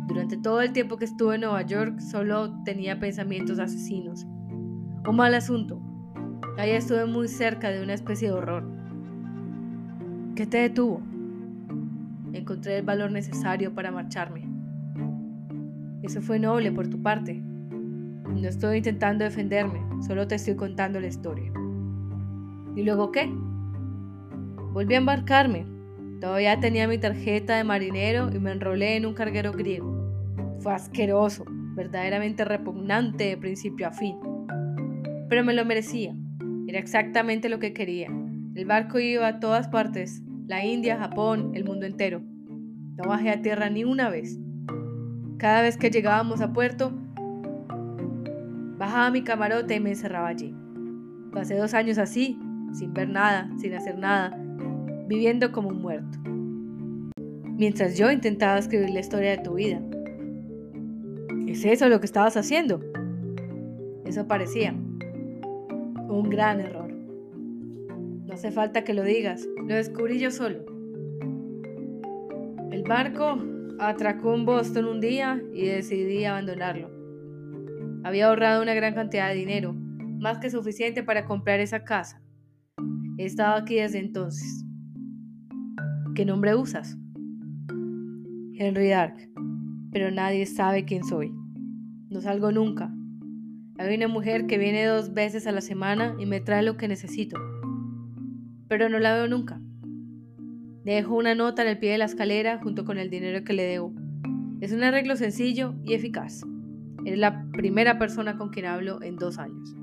Durante 0.08 0.38
todo 0.38 0.62
el 0.62 0.74
tiempo 0.74 0.98
que 0.98 1.06
estuve 1.06 1.36
en 1.36 1.42
Nueva 1.42 1.62
York, 1.62 2.00
solo 2.00 2.62
tenía 2.64 3.00
pensamientos 3.00 3.60
asesinos. 3.60 4.26
Un 4.26 5.16
mal 5.16 5.34
asunto. 5.34 5.82
Ahí 6.58 6.72
estuve 6.72 7.06
muy 7.06 7.28
cerca 7.28 7.70
de 7.70 7.82
una 7.82 7.94
especie 7.94 8.28
de 8.28 8.34
horror. 8.34 8.70
¿Qué 10.36 10.46
te 10.46 10.58
detuvo? 10.58 11.02
Encontré 12.34 12.80
el 12.80 12.86
valor 12.86 13.12
necesario 13.12 13.74
para 13.74 13.92
marcharme. 13.92 14.48
Eso 16.02 16.22
fue 16.22 16.38
noble 16.38 16.72
por 16.72 16.88
tu 16.90 17.02
parte. 17.02 17.36
No 17.36 18.48
estoy 18.48 18.78
intentando 18.78 19.24
defenderme, 19.24 19.80
solo 20.06 20.28
te 20.28 20.36
estoy 20.36 20.56
contando 20.56 21.00
la 21.00 21.08
historia. 21.08 21.52
¿Y 22.76 22.84
luego 22.84 23.12
qué? 23.12 23.32
Volví 24.74 24.96
a 24.96 24.98
embarcarme. 24.98 25.66
Todavía 26.20 26.60
tenía 26.60 26.88
mi 26.88 26.98
tarjeta 26.98 27.56
de 27.56 27.64
marinero 27.64 28.30
y 28.34 28.40
me 28.40 28.52
enrolé 28.52 28.96
en 28.98 29.06
un 29.06 29.14
carguero 29.14 29.52
griego. 29.52 29.93
Fue 30.64 30.74
asqueroso, 30.74 31.44
verdaderamente 31.76 32.46
repugnante 32.46 33.26
de 33.26 33.36
principio 33.36 33.86
a 33.86 33.92
fin. 33.92 34.18
Pero 35.28 35.44
me 35.44 35.54
lo 35.54 35.66
merecía. 35.66 36.16
Era 36.70 36.80
exactamente 36.80 37.50
lo 37.50 37.60
que 37.60 37.74
quería. 37.74 38.08
El 38.56 38.66
barco 38.66 38.98
iba 38.98 39.28
a 39.28 39.40
todas 39.42 39.68
partes, 39.68 40.24
la 40.48 40.64
India, 40.64 40.98
Japón, 40.98 41.52
el 41.54 41.66
mundo 41.66 41.86
entero. 41.86 42.22
No 42.22 43.10
bajé 43.10 43.32
a 43.32 43.42
tierra 43.42 43.70
ni 43.70 43.84
una 43.84 44.10
vez. 44.10 44.40
Cada 45.38 45.62
vez 45.62 45.76
que 45.76 45.92
llegábamos 45.92 46.40
a 46.40 46.54
puerto, 46.54 46.94
bajaba 48.78 49.12
mi 49.12 49.22
camarote 49.22 49.76
y 49.76 49.80
me 49.82 49.90
encerraba 49.90 50.30
allí. 50.30 50.56
Pasé 51.34 51.58
dos 51.58 51.74
años 51.74 51.98
así, 51.98 52.40
sin 52.72 52.94
ver 52.94 53.10
nada, 53.10 53.50
sin 53.58 53.74
hacer 53.74 53.98
nada, 53.98 54.34
viviendo 55.10 55.52
como 55.52 55.68
un 55.68 55.82
muerto. 55.82 56.20
Mientras 57.58 57.98
yo 57.98 58.10
intentaba 58.10 58.60
escribir 58.60 58.92
la 58.92 59.02
historia 59.02 59.32
de 59.32 59.40
tu 59.40 59.56
vida. 59.56 59.82
¿Es 61.54 61.64
eso 61.66 61.88
lo 61.88 62.00
que 62.00 62.08
estabas 62.08 62.36
haciendo? 62.36 62.82
Eso 64.06 64.28
parecía. 64.28 64.74
Un 64.74 66.28
gran 66.28 66.60
error. 66.60 66.92
No 66.92 68.34
hace 68.34 68.52
falta 68.52 68.84
que 68.84 68.96
lo 68.96 69.04
digas, 69.04 69.48
lo 69.58 69.76
descubrí 69.76 70.18
yo 70.18 70.32
solo. 70.32 70.66
El 72.72 72.82
barco 72.82 73.38
atracó 73.78 74.34
en 74.34 74.46
Boston 74.46 74.86
un 74.86 75.00
día 75.00 75.44
y 75.54 75.68
decidí 75.68 76.26
abandonarlo. 76.26 76.90
Había 78.04 78.30
ahorrado 78.30 78.64
una 78.64 78.74
gran 78.74 78.96
cantidad 78.96 79.30
de 79.30 79.36
dinero, 79.36 79.74
más 79.74 80.40
que 80.40 80.50
suficiente 80.50 81.04
para 81.04 81.26
comprar 81.26 81.60
esa 81.60 81.84
casa. 81.84 82.20
He 83.20 83.26
estado 83.26 83.58
aquí 83.58 83.76
desde 83.76 84.00
entonces. 84.00 84.66
¿Qué 86.16 86.26
nombre 86.26 86.56
usas? 86.56 86.98
Henry 88.58 88.90
Dark, 88.90 89.18
pero 89.92 90.10
nadie 90.10 90.48
sabe 90.48 90.84
quién 90.84 91.04
soy. 91.04 91.32
No 92.14 92.22
salgo 92.22 92.52
nunca. 92.52 92.94
Hay 93.80 93.96
una 93.96 94.08
mujer 94.08 94.46
que 94.46 94.60
viene 94.60 94.86
dos 94.86 95.16
veces 95.16 95.48
a 95.48 95.52
la 95.52 95.62
semana 95.62 96.16
y 96.20 96.28
me 96.28 96.42
trae 96.42 96.62
lo 96.62 96.78
que 96.78 96.88
necesito, 96.88 97.40
pero 98.68 98.88
no 98.88 99.00
la 99.00 99.16
veo 99.16 99.28
nunca. 99.28 99.60
Dejo 100.86 101.16
una 101.16 101.34
nota 101.34 101.64
en 101.64 101.70
el 101.70 101.80
pie 101.80 101.94
de 101.94 101.98
la 101.98 102.06
escalera 102.06 102.60
junto 102.60 102.86
con 102.86 103.00
el 103.00 103.10
dinero 103.10 103.44
que 103.44 103.54
le 103.54 103.64
debo. 103.64 103.96
Es 104.62 104.72
un 104.74 104.84
arreglo 104.84 105.16
sencillo 105.16 105.74
y 105.84 105.96
eficaz. 105.96 106.44
Eres 107.04 107.18
la 107.18 107.48
primera 107.52 107.98
persona 107.98 108.38
con 108.38 108.50
quien 108.50 108.68
hablo 108.68 109.02
en 109.02 109.16
dos 109.16 109.40
años. 109.40 109.76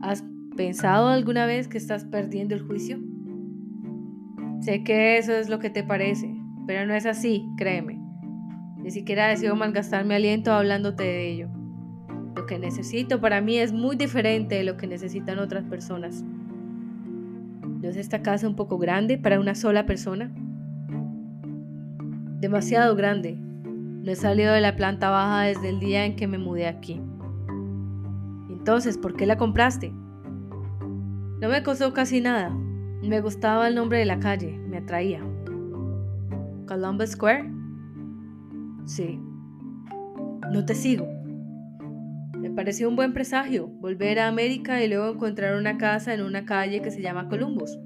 ¿Has 0.00 0.24
pensado 0.56 1.08
alguna 1.08 1.44
vez 1.44 1.68
que 1.68 1.76
estás 1.76 2.06
perdiendo 2.06 2.54
el 2.54 2.62
juicio? 2.62 2.98
Sé 4.62 4.84
que 4.84 5.18
eso 5.18 5.32
es 5.32 5.50
lo 5.50 5.58
que 5.58 5.68
te 5.68 5.84
parece, 5.84 6.34
pero 6.66 6.86
no 6.86 6.94
es 6.94 7.04
así, 7.04 7.44
créeme. 7.58 8.01
Ni 8.82 8.90
siquiera 8.90 9.28
deseo 9.28 9.54
malgastar 9.54 10.04
mi 10.04 10.14
aliento 10.14 10.52
hablándote 10.52 11.04
de 11.04 11.30
ello. 11.30 11.48
Lo 12.34 12.46
que 12.46 12.58
necesito 12.58 13.20
para 13.20 13.40
mí 13.40 13.58
es 13.58 13.72
muy 13.72 13.94
diferente 13.94 14.56
de 14.56 14.64
lo 14.64 14.76
que 14.76 14.86
necesitan 14.86 15.38
otras 15.38 15.64
personas. 15.64 16.24
¿No 17.62 17.88
es 17.88 17.96
esta 17.96 18.22
casa 18.22 18.48
un 18.48 18.56
poco 18.56 18.78
grande 18.78 19.18
para 19.18 19.38
una 19.38 19.54
sola 19.54 19.86
persona? 19.86 20.32
Demasiado 22.40 22.96
grande. 22.96 23.36
No 23.36 24.10
he 24.10 24.16
salido 24.16 24.52
de 24.52 24.60
la 24.60 24.74
planta 24.74 25.10
baja 25.10 25.42
desde 25.42 25.68
el 25.68 25.78
día 25.78 26.04
en 26.04 26.16
que 26.16 26.26
me 26.26 26.38
mudé 26.38 26.66
aquí. 26.66 27.00
Entonces, 28.50 28.98
¿por 28.98 29.14
qué 29.14 29.26
la 29.26 29.36
compraste? 29.36 29.92
No 31.40 31.48
me 31.48 31.62
costó 31.62 31.92
casi 31.92 32.20
nada. 32.20 32.50
Me 32.50 33.20
gustaba 33.20 33.68
el 33.68 33.76
nombre 33.76 33.98
de 33.98 34.06
la 34.06 34.18
calle, 34.18 34.58
me 34.68 34.78
atraía. 34.78 35.20
¿Columbus 36.66 37.10
Square? 37.10 37.61
Sí. 38.86 39.20
No 40.50 40.64
te 40.64 40.74
sigo. 40.74 41.06
Me 42.38 42.50
pareció 42.50 42.88
un 42.88 42.96
buen 42.96 43.12
presagio 43.12 43.68
volver 43.68 44.18
a 44.18 44.28
América 44.28 44.82
y 44.82 44.88
luego 44.88 45.08
encontrar 45.08 45.56
una 45.56 45.78
casa 45.78 46.12
en 46.12 46.22
una 46.22 46.44
calle 46.44 46.82
que 46.82 46.90
se 46.90 47.00
llama 47.00 47.28
Columbus. 47.28 47.78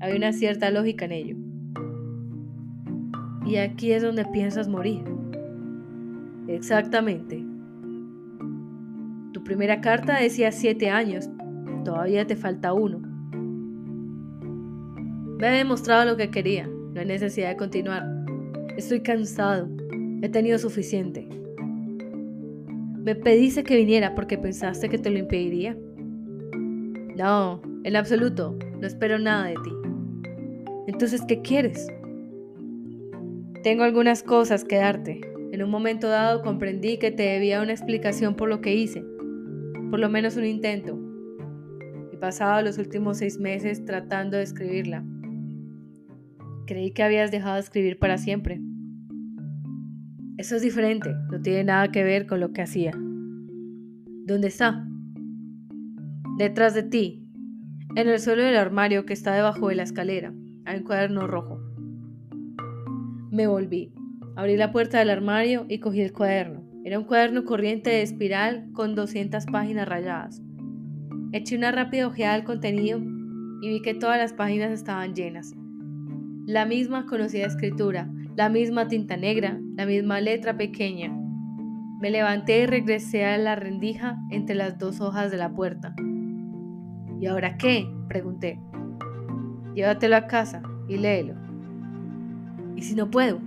Hay 0.00 0.16
una 0.16 0.32
cierta 0.32 0.70
lógica 0.70 1.06
en 1.06 1.12
ello. 1.12 1.36
Y 3.46 3.56
aquí 3.56 3.92
es 3.92 4.02
donde 4.02 4.24
piensas 4.26 4.68
morir. 4.68 5.04
Exactamente. 6.48 7.44
Tu 9.32 9.42
primera 9.42 9.80
carta 9.80 10.18
decía 10.18 10.52
siete 10.52 10.90
años, 10.90 11.30
Todavía 11.86 12.26
te 12.26 12.34
falta 12.34 12.72
uno. 12.72 12.98
Me 15.38 15.46
ha 15.46 15.52
demostrado 15.52 16.04
lo 16.04 16.16
que 16.16 16.32
quería. 16.32 16.66
No 16.66 16.98
hay 16.98 17.06
necesidad 17.06 17.50
de 17.50 17.56
continuar. 17.56 18.04
Estoy 18.76 19.02
cansado. 19.02 19.68
He 20.26 20.28
tenido 20.28 20.58
suficiente. 20.58 21.24
Me 23.04 23.14
pediste 23.14 23.62
que 23.62 23.76
viniera 23.76 24.16
porque 24.16 24.36
pensaste 24.36 24.88
que 24.88 24.98
te 24.98 25.08
lo 25.08 25.20
impediría. 25.20 25.76
No, 27.16 27.62
en 27.84 27.94
absoluto. 27.94 28.58
No 28.80 28.88
espero 28.88 29.20
nada 29.20 29.46
de 29.46 29.54
ti. 29.54 29.70
Entonces, 30.88 31.22
¿qué 31.28 31.42
quieres? 31.42 31.86
Tengo 33.62 33.84
algunas 33.84 34.24
cosas 34.24 34.64
que 34.64 34.78
darte. 34.78 35.20
En 35.52 35.62
un 35.62 35.70
momento 35.70 36.08
dado 36.08 36.42
comprendí 36.42 36.98
que 36.98 37.12
te 37.12 37.22
debía 37.22 37.62
una 37.62 37.70
explicación 37.70 38.34
por 38.34 38.48
lo 38.48 38.60
que 38.60 38.74
hice, 38.74 39.04
por 39.92 40.00
lo 40.00 40.08
menos 40.08 40.36
un 40.36 40.44
intento. 40.44 40.98
He 42.12 42.16
pasado 42.16 42.62
los 42.62 42.78
últimos 42.78 43.18
seis 43.18 43.38
meses 43.38 43.84
tratando 43.84 44.38
de 44.38 44.42
escribirla. 44.42 45.04
Creí 46.66 46.90
que 46.90 47.04
habías 47.04 47.30
dejado 47.30 47.54
de 47.54 47.60
escribir 47.60 48.00
para 48.00 48.18
siempre. 48.18 48.60
Eso 50.38 50.56
es 50.56 50.62
diferente, 50.62 51.14
no 51.30 51.40
tiene 51.40 51.64
nada 51.64 51.90
que 51.90 52.04
ver 52.04 52.26
con 52.26 52.40
lo 52.40 52.52
que 52.52 52.60
hacía. 52.60 52.92
¿Dónde 52.92 54.48
está? 54.48 54.86
Detrás 56.36 56.74
de 56.74 56.82
ti, 56.82 57.26
en 57.94 58.08
el 58.08 58.20
suelo 58.20 58.42
del 58.42 58.56
armario 58.56 59.06
que 59.06 59.14
está 59.14 59.34
debajo 59.34 59.68
de 59.68 59.76
la 59.76 59.84
escalera, 59.84 60.34
hay 60.66 60.80
un 60.80 60.84
cuaderno 60.84 61.26
rojo. 61.26 61.58
Me 63.30 63.46
volví, 63.46 63.94
abrí 64.36 64.58
la 64.58 64.72
puerta 64.72 64.98
del 64.98 65.08
armario 65.08 65.64
y 65.70 65.78
cogí 65.78 66.02
el 66.02 66.12
cuaderno. 66.12 66.62
Era 66.84 66.98
un 66.98 67.06
cuaderno 67.06 67.46
corriente 67.46 67.88
de 67.88 68.02
espiral 68.02 68.68
con 68.74 68.94
200 68.94 69.46
páginas 69.46 69.88
rayadas. 69.88 70.42
Eché 71.32 71.56
una 71.56 71.72
rápida 71.72 72.08
ojeada 72.08 72.34
al 72.34 72.44
contenido 72.44 73.00
y 73.62 73.70
vi 73.70 73.80
que 73.80 73.94
todas 73.94 74.18
las 74.18 74.34
páginas 74.34 74.70
estaban 74.70 75.14
llenas. 75.14 75.54
La 76.44 76.66
misma 76.66 77.06
conocida 77.06 77.46
escritura, 77.46 78.10
la 78.36 78.50
misma 78.50 78.86
tinta 78.86 79.16
negra, 79.16 79.58
la 79.76 79.86
misma 79.86 80.20
letra 80.20 80.58
pequeña. 80.58 81.10
Me 82.00 82.10
levanté 82.10 82.60
y 82.60 82.66
regresé 82.66 83.24
a 83.24 83.38
la 83.38 83.56
rendija 83.56 84.18
entre 84.30 84.54
las 84.54 84.78
dos 84.78 85.00
hojas 85.00 85.30
de 85.30 85.38
la 85.38 85.54
puerta. 85.54 85.96
¿Y 87.18 87.26
ahora 87.26 87.56
qué? 87.56 87.88
pregunté. 88.08 88.60
Llévatelo 89.74 90.16
a 90.16 90.26
casa 90.26 90.62
y 90.86 90.98
léelo. 90.98 91.34
¿Y 92.76 92.82
si 92.82 92.94
no 92.94 93.10
puedo? 93.10 93.40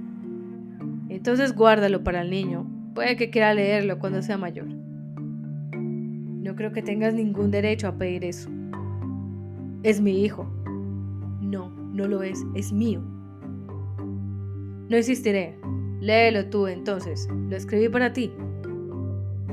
Entonces 1.07 1.55
guárdalo 1.55 2.03
para 2.03 2.23
el 2.23 2.31
niño. 2.31 2.65
Puede 2.95 3.15
que 3.15 3.29
quiera 3.29 3.53
leerlo 3.53 3.99
cuando 3.99 4.23
sea 4.23 4.39
mayor. 4.39 4.65
No 4.65 6.55
creo 6.55 6.71
que 6.71 6.81
tengas 6.81 7.13
ningún 7.13 7.51
derecho 7.51 7.87
a 7.87 7.95
pedir 7.95 8.25
eso. 8.25 8.49
Es 9.83 10.01
mi 10.01 10.23
hijo. 10.23 10.51
No, 11.41 11.69
no 11.69 12.07
lo 12.07 12.23
es, 12.23 12.43
es 12.55 12.73
mío. 12.73 13.18
No 14.89 14.97
insistiré. 14.97 15.55
Léelo 16.01 16.49
tú 16.49 16.65
entonces. 16.65 17.27
Lo 17.49 17.55
escribí 17.55 17.89
para 17.89 18.11
ti. 18.11 18.31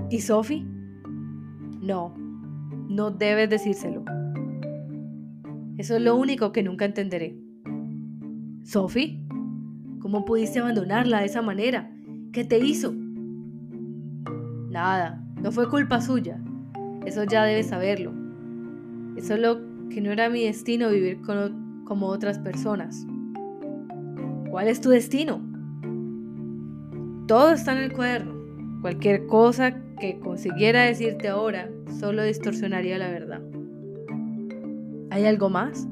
¿Y 0.09 0.21
Sophie? 0.21 0.65
No, 1.83 2.15
no 2.89 3.11
debes 3.11 3.51
decírselo. 3.51 4.03
Eso 5.77 5.97
es 5.97 6.03
lo 6.03 6.17
único 6.17 6.53
que 6.53 6.63
nunca 6.63 6.87
entenderé. 6.87 7.39
¿Sophie? 8.65 9.23
¿Cómo 10.01 10.25
pudiste 10.25 10.59
abandonarla 10.59 11.21
de 11.21 11.27
esa 11.27 11.43
manera? 11.43 11.93
¿Qué 12.33 12.45
te 12.45 12.59
hizo? 12.59 12.95
Nada, 14.71 15.23
no 15.43 15.53
fue 15.53 15.69
culpa 15.69 16.01
suya. 16.01 16.41
Eso 17.05 17.25
ya 17.25 17.45
debes 17.45 17.69
saberlo. 17.69 18.15
Es 19.17 19.27
solo 19.27 19.61
que 19.91 20.01
no 20.01 20.11
era 20.13 20.31
mi 20.31 20.45
destino 20.45 20.89
vivir 20.89 21.21
como 21.85 22.07
otras 22.07 22.39
personas. 22.39 23.07
¿Cuál 24.57 24.69
es 24.69 24.81
tu 24.81 24.89
destino? 24.89 25.43
Todo 27.29 27.51
está 27.51 27.73
en 27.73 27.79
el 27.85 27.93
cuaderno. 27.93 28.81
Cualquier 28.81 29.27
cosa 29.27 29.77
que 30.01 30.19
consiguiera 30.19 30.85
decirte 30.85 31.29
ahora 31.29 31.69
solo 32.01 32.23
distorsionaría 32.23 32.97
la 32.97 33.11
verdad. 33.11 33.43
¿Hay 35.11 35.27
algo 35.27 35.51
más? 35.51 35.87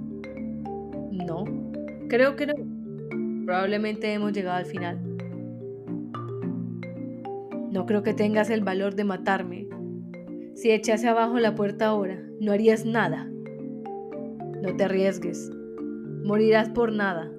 No, 1.12 1.44
creo 2.08 2.36
que 2.36 2.46
no. 2.46 2.54
Probablemente 3.44 4.10
hemos 4.10 4.32
llegado 4.32 4.56
al 4.56 4.64
final. 4.64 4.98
No 7.70 7.84
creo 7.84 8.02
que 8.02 8.14
tengas 8.14 8.48
el 8.48 8.64
valor 8.64 8.94
de 8.94 9.04
matarme. 9.04 9.68
Si 10.54 10.70
echase 10.70 11.06
abajo 11.06 11.38
la 11.38 11.54
puerta 11.54 11.88
ahora, 11.88 12.18
no 12.40 12.50
harías 12.50 12.86
nada. 12.86 13.28
No 14.62 14.74
te 14.74 14.84
arriesgues. 14.84 15.50
Morirás 16.24 16.70
por 16.70 16.92
nada. 16.92 17.30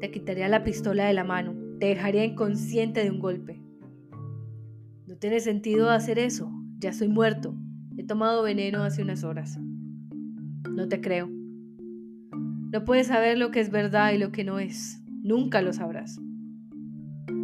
Te 0.00 0.10
quitaría 0.10 0.48
la 0.48 0.62
pistola 0.62 1.06
de 1.06 1.12
la 1.12 1.24
mano. 1.24 1.54
Te 1.80 1.86
dejaría 1.86 2.24
inconsciente 2.24 3.02
de 3.02 3.10
un 3.10 3.18
golpe. 3.18 3.60
No 5.06 5.16
tiene 5.16 5.40
sentido 5.40 5.90
hacer 5.90 6.18
eso. 6.18 6.52
Ya 6.78 6.92
soy 6.92 7.08
muerto. 7.08 7.56
He 7.96 8.04
tomado 8.04 8.42
veneno 8.42 8.84
hace 8.84 9.02
unas 9.02 9.24
horas. 9.24 9.58
No 10.70 10.86
te 10.86 11.00
creo. 11.00 11.28
No 12.70 12.84
puedes 12.84 13.08
saber 13.08 13.38
lo 13.38 13.50
que 13.50 13.60
es 13.60 13.70
verdad 13.70 14.12
y 14.12 14.18
lo 14.18 14.30
que 14.30 14.44
no 14.44 14.58
es. 14.58 15.02
Nunca 15.22 15.62
lo 15.62 15.72
sabrás. 15.72 16.20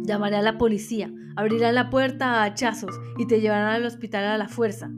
Llamaré 0.03 0.37
a 0.37 0.41
la 0.41 0.57
policía, 0.57 1.11
abrirán 1.35 1.75
la 1.75 1.89
puerta 1.89 2.35
a 2.35 2.43
hachazos 2.43 2.95
y 3.17 3.27
te 3.27 3.41
llevarán 3.41 3.73
al 3.73 3.85
hospital 3.85 4.23
a 4.25 4.37
la 4.37 4.47
fuerza. 4.47 4.91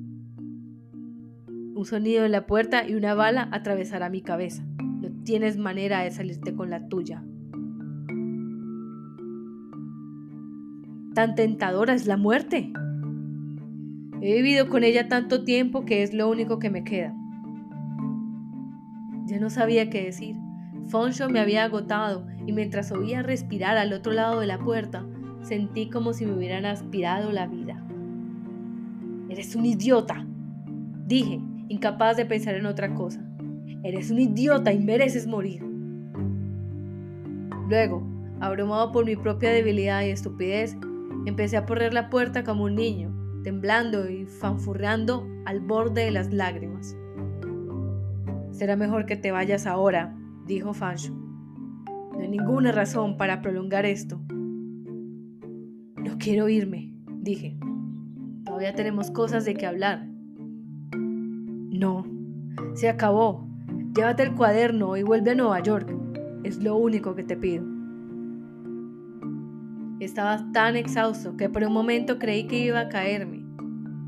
Un 1.49 1.85
sonido 1.85 2.25
en 2.25 2.33
la 2.33 2.45
puerta 2.45 2.87
y 2.87 2.93
una 2.95 3.15
bala 3.15 3.49
atravesará 3.51 4.09
mi 4.09 4.21
cabeza. 4.21 4.63
No 4.77 5.09
tienes 5.23 5.57
manera 5.57 6.01
de 6.01 6.11
salirte 6.11 6.53
con 6.53 6.69
la 6.69 6.87
tuya. 6.87 7.23
Tan 11.17 11.33
tentadora 11.33 11.95
es 11.95 12.05
la 12.05 12.15
muerte. 12.15 12.71
He 14.21 14.35
vivido 14.35 14.69
con 14.69 14.83
ella 14.83 15.07
tanto 15.07 15.43
tiempo 15.43 15.83
que 15.83 16.03
es 16.03 16.13
lo 16.13 16.29
único 16.29 16.59
que 16.59 16.69
me 16.69 16.83
queda. 16.83 17.11
Ya 19.25 19.39
no 19.39 19.49
sabía 19.49 19.89
qué 19.89 20.03
decir. 20.03 20.35
Foncho 20.85 21.27
me 21.27 21.39
había 21.39 21.63
agotado 21.63 22.27
y 22.45 22.51
mientras 22.51 22.91
oía 22.91 23.23
respirar 23.23 23.77
al 23.77 23.93
otro 23.93 24.13
lado 24.13 24.39
de 24.41 24.45
la 24.45 24.59
puerta, 24.59 25.07
sentí 25.41 25.89
como 25.89 26.13
si 26.13 26.27
me 26.27 26.33
hubieran 26.33 26.67
aspirado 26.67 27.31
la 27.31 27.47
vida. 27.47 27.83
Eres 29.27 29.55
un 29.55 29.65
idiota, 29.65 30.23
dije, 31.07 31.41
incapaz 31.67 32.15
de 32.15 32.27
pensar 32.27 32.53
en 32.53 32.67
otra 32.67 32.93
cosa. 32.93 33.27
Eres 33.81 34.11
un 34.11 34.19
idiota 34.19 34.71
y 34.71 34.77
mereces 34.77 35.25
morir. 35.25 35.63
Luego, 37.67 38.07
abrumado 38.39 38.91
por 38.91 39.03
mi 39.03 39.15
propia 39.15 39.49
debilidad 39.49 40.03
y 40.03 40.11
estupidez, 40.11 40.77
Empecé 41.27 41.57
a 41.57 41.65
correr 41.65 41.93
la 41.93 42.09
puerta 42.09 42.45
como 42.45 42.63
un 42.63 42.75
niño, 42.75 43.13
temblando 43.43 44.09
y 44.09 44.25
fanfurreando 44.25 45.27
al 45.45 45.59
borde 45.59 46.05
de 46.05 46.11
las 46.11 46.31
lágrimas. 46.31 46.95
Será 48.51 48.77
mejor 48.77 49.05
que 49.05 49.17
te 49.17 49.31
vayas 49.31 49.67
ahora, 49.67 50.17
dijo 50.45 50.73
Fancho. 50.73 51.13
No 52.13 52.19
hay 52.21 52.29
ninguna 52.29 52.71
razón 52.71 53.17
para 53.17 53.41
prolongar 53.41 53.85
esto. 53.85 54.21
No 55.97 56.17
quiero 56.17 56.47
irme, 56.47 56.93
dije. 57.19 57.57
Todavía 58.45 58.73
tenemos 58.73 59.11
cosas 59.11 59.43
de 59.43 59.53
qué 59.55 59.65
hablar. 59.65 60.07
No, 60.95 62.05
se 62.73 62.87
acabó. 62.87 63.49
Llévate 63.93 64.23
el 64.23 64.33
cuaderno 64.33 64.95
y 64.95 65.03
vuelve 65.03 65.31
a 65.31 65.35
Nueva 65.35 65.59
York. 65.59 65.93
Es 66.45 66.63
lo 66.63 66.77
único 66.77 67.15
que 67.15 67.25
te 67.25 67.35
pido. 67.35 67.76
Estaba 69.99 70.51
tan 70.53 70.75
exhausto 70.75 71.35
que 71.37 71.49
por 71.49 71.63
un 71.63 71.73
momento 71.73 72.19
creí 72.19 72.45
que 72.45 72.59
iba 72.59 72.79
a 72.79 72.89
caerme. 72.89 73.43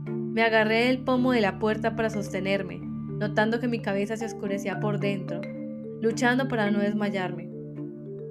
Me 0.06 0.44
agarré 0.44 0.90
el 0.90 1.00
pomo 1.00 1.32
de 1.32 1.42
la 1.42 1.58
puerta 1.58 1.96
para 1.96 2.12
sostenerme, 2.12 2.80
notando 2.80 3.60
que 3.60 3.68
mi 3.68 3.82
cabeza 3.82 4.16
se 4.16 4.26
oscurecía 4.26 4.80
por 4.80 5.00
dentro, 5.00 5.42
luchando 6.00 6.48
para 6.48 6.70
no 6.70 6.78
desmayarme. 6.78 7.50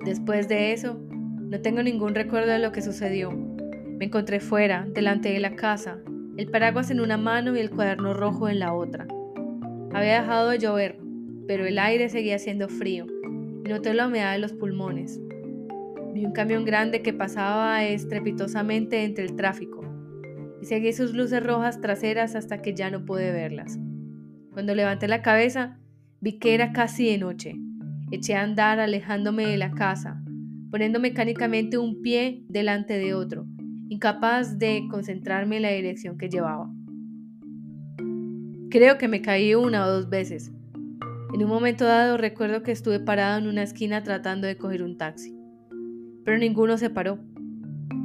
Después 0.04 0.46
de 0.48 0.72
eso, 0.72 1.00
no 1.00 1.60
tengo 1.60 1.82
ningún 1.82 2.14
recuerdo 2.14 2.52
de 2.52 2.60
lo 2.60 2.70
que 2.70 2.80
sucedió. 2.80 3.32
Me 3.32 4.04
encontré 4.04 4.38
fuera, 4.38 4.86
delante 4.94 5.32
de 5.32 5.40
la 5.40 5.56
casa, 5.56 5.98
el 6.36 6.48
paraguas 6.48 6.92
en 6.92 7.00
una 7.00 7.16
mano 7.16 7.56
y 7.56 7.60
el 7.60 7.70
cuaderno 7.70 8.14
rojo 8.14 8.48
en 8.48 8.60
la 8.60 8.72
otra. 8.72 9.08
Había 9.92 10.20
dejado 10.20 10.50
de 10.50 10.58
llover, 10.58 11.00
pero 11.48 11.66
el 11.66 11.80
aire 11.80 12.08
seguía 12.08 12.38
siendo 12.38 12.68
frío 12.68 13.06
y 13.64 13.68
noté 13.68 13.94
la 13.94 14.06
humedad 14.06 14.34
de 14.34 14.38
los 14.38 14.52
pulmones. 14.52 15.20
Vi 16.14 16.24
un 16.24 16.32
camión 16.32 16.64
grande 16.64 17.02
que 17.02 17.12
pasaba 17.12 17.84
estrepitosamente 17.84 19.04
entre 19.04 19.24
el 19.24 19.36
tráfico 19.36 19.78
y 20.60 20.66
seguí 20.66 20.92
sus 20.92 21.14
luces 21.14 21.42
rojas 21.44 21.80
traseras 21.80 22.34
hasta 22.34 22.60
que 22.62 22.74
ya 22.74 22.90
no 22.90 23.04
pude 23.04 23.30
verlas. 23.30 23.78
Cuando 24.52 24.74
levanté 24.74 25.06
la 25.06 25.22
cabeza, 25.22 25.78
vi 26.20 26.38
que 26.38 26.54
era 26.54 26.72
casi 26.72 27.06
de 27.06 27.18
noche. 27.18 27.54
Eché 28.10 28.34
a 28.34 28.42
andar 28.42 28.80
alejándome 28.80 29.46
de 29.46 29.58
la 29.58 29.70
casa, 29.70 30.22
poniendo 30.70 30.98
mecánicamente 30.98 31.76
un 31.78 32.00
pie 32.00 32.42
delante 32.48 32.94
de 32.98 33.14
otro, 33.14 33.46
incapaz 33.88 34.58
de 34.58 34.84
concentrarme 34.90 35.56
en 35.56 35.62
la 35.62 35.70
dirección 35.70 36.16
que 36.16 36.30
llevaba. 36.30 36.70
Creo 38.70 38.98
que 38.98 39.08
me 39.08 39.20
caí 39.20 39.54
una 39.54 39.86
o 39.86 39.90
dos 39.90 40.08
veces. 40.08 40.50
En 41.34 41.42
un 41.44 41.50
momento 41.50 41.84
dado 41.84 42.16
recuerdo 42.16 42.62
que 42.62 42.72
estuve 42.72 42.98
parado 42.98 43.38
en 43.38 43.46
una 43.46 43.62
esquina 43.62 44.02
tratando 44.02 44.46
de 44.46 44.56
coger 44.56 44.82
un 44.82 44.96
taxi 44.96 45.37
pero 46.28 46.36
ninguno 46.36 46.76
se 46.76 46.90
paró. 46.90 47.18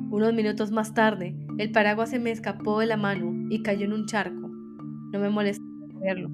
Unos 0.10 0.34
minutos 0.34 0.72
más 0.72 0.94
tarde, 0.94 1.36
el 1.58 1.74
paraguas 1.74 2.10
se 2.10 2.20
me 2.20 2.32
escapó 2.32 2.80
de 2.80 2.86
la 2.86 2.96
mano 2.96 3.50
y 3.50 3.64
cayó 3.64 3.84
en 3.84 3.92
un 3.92 4.06
charco. 4.06 4.48
No 5.12 5.20
me 5.20 5.30
molesté 5.30 5.62
verlo. 6.00 6.32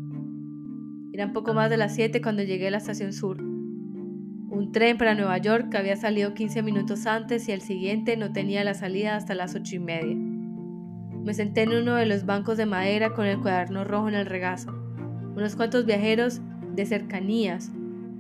Eran 1.14 1.34
poco 1.34 1.56
más 1.56 1.72
de 1.72 1.78
las 1.78 1.96
7 1.96 2.22
cuando 2.22 2.44
llegué 2.44 2.68
a 2.68 2.70
la 2.70 2.78
estación 2.78 3.12
sur. 3.12 3.42
Un 3.42 4.70
tren 4.72 5.00
para 5.00 5.16
Nueva 5.16 5.40
York 5.40 5.74
había 5.74 5.96
salido 5.96 6.36
15 6.36 6.62
minutos 6.62 7.08
antes 7.08 7.50
y 7.50 7.54
el 7.54 7.62
siguiente 7.62 8.18
no 8.18 8.34
tenía 8.34 8.64
la 8.64 8.76
salida 8.76 9.16
hasta 9.16 9.34
las 9.34 9.56
ocho 9.56 9.78
y 9.78 9.80
media. 9.80 10.16
Me 10.16 11.34
senté 11.34 11.64
en 11.64 11.74
uno 11.74 11.96
de 11.96 12.06
los 12.06 12.24
bancos 12.28 12.58
de 12.58 12.68
madera 12.68 13.16
con 13.16 13.26
el 13.26 13.40
cuaderno 13.40 13.84
rojo 13.84 14.10
en 14.10 14.14
el 14.14 14.28
regazo. 14.28 14.70
Unos 15.36 15.56
cuantos 15.56 15.88
viajeros 15.88 16.40
de 16.76 16.86
cercanías, 16.86 17.72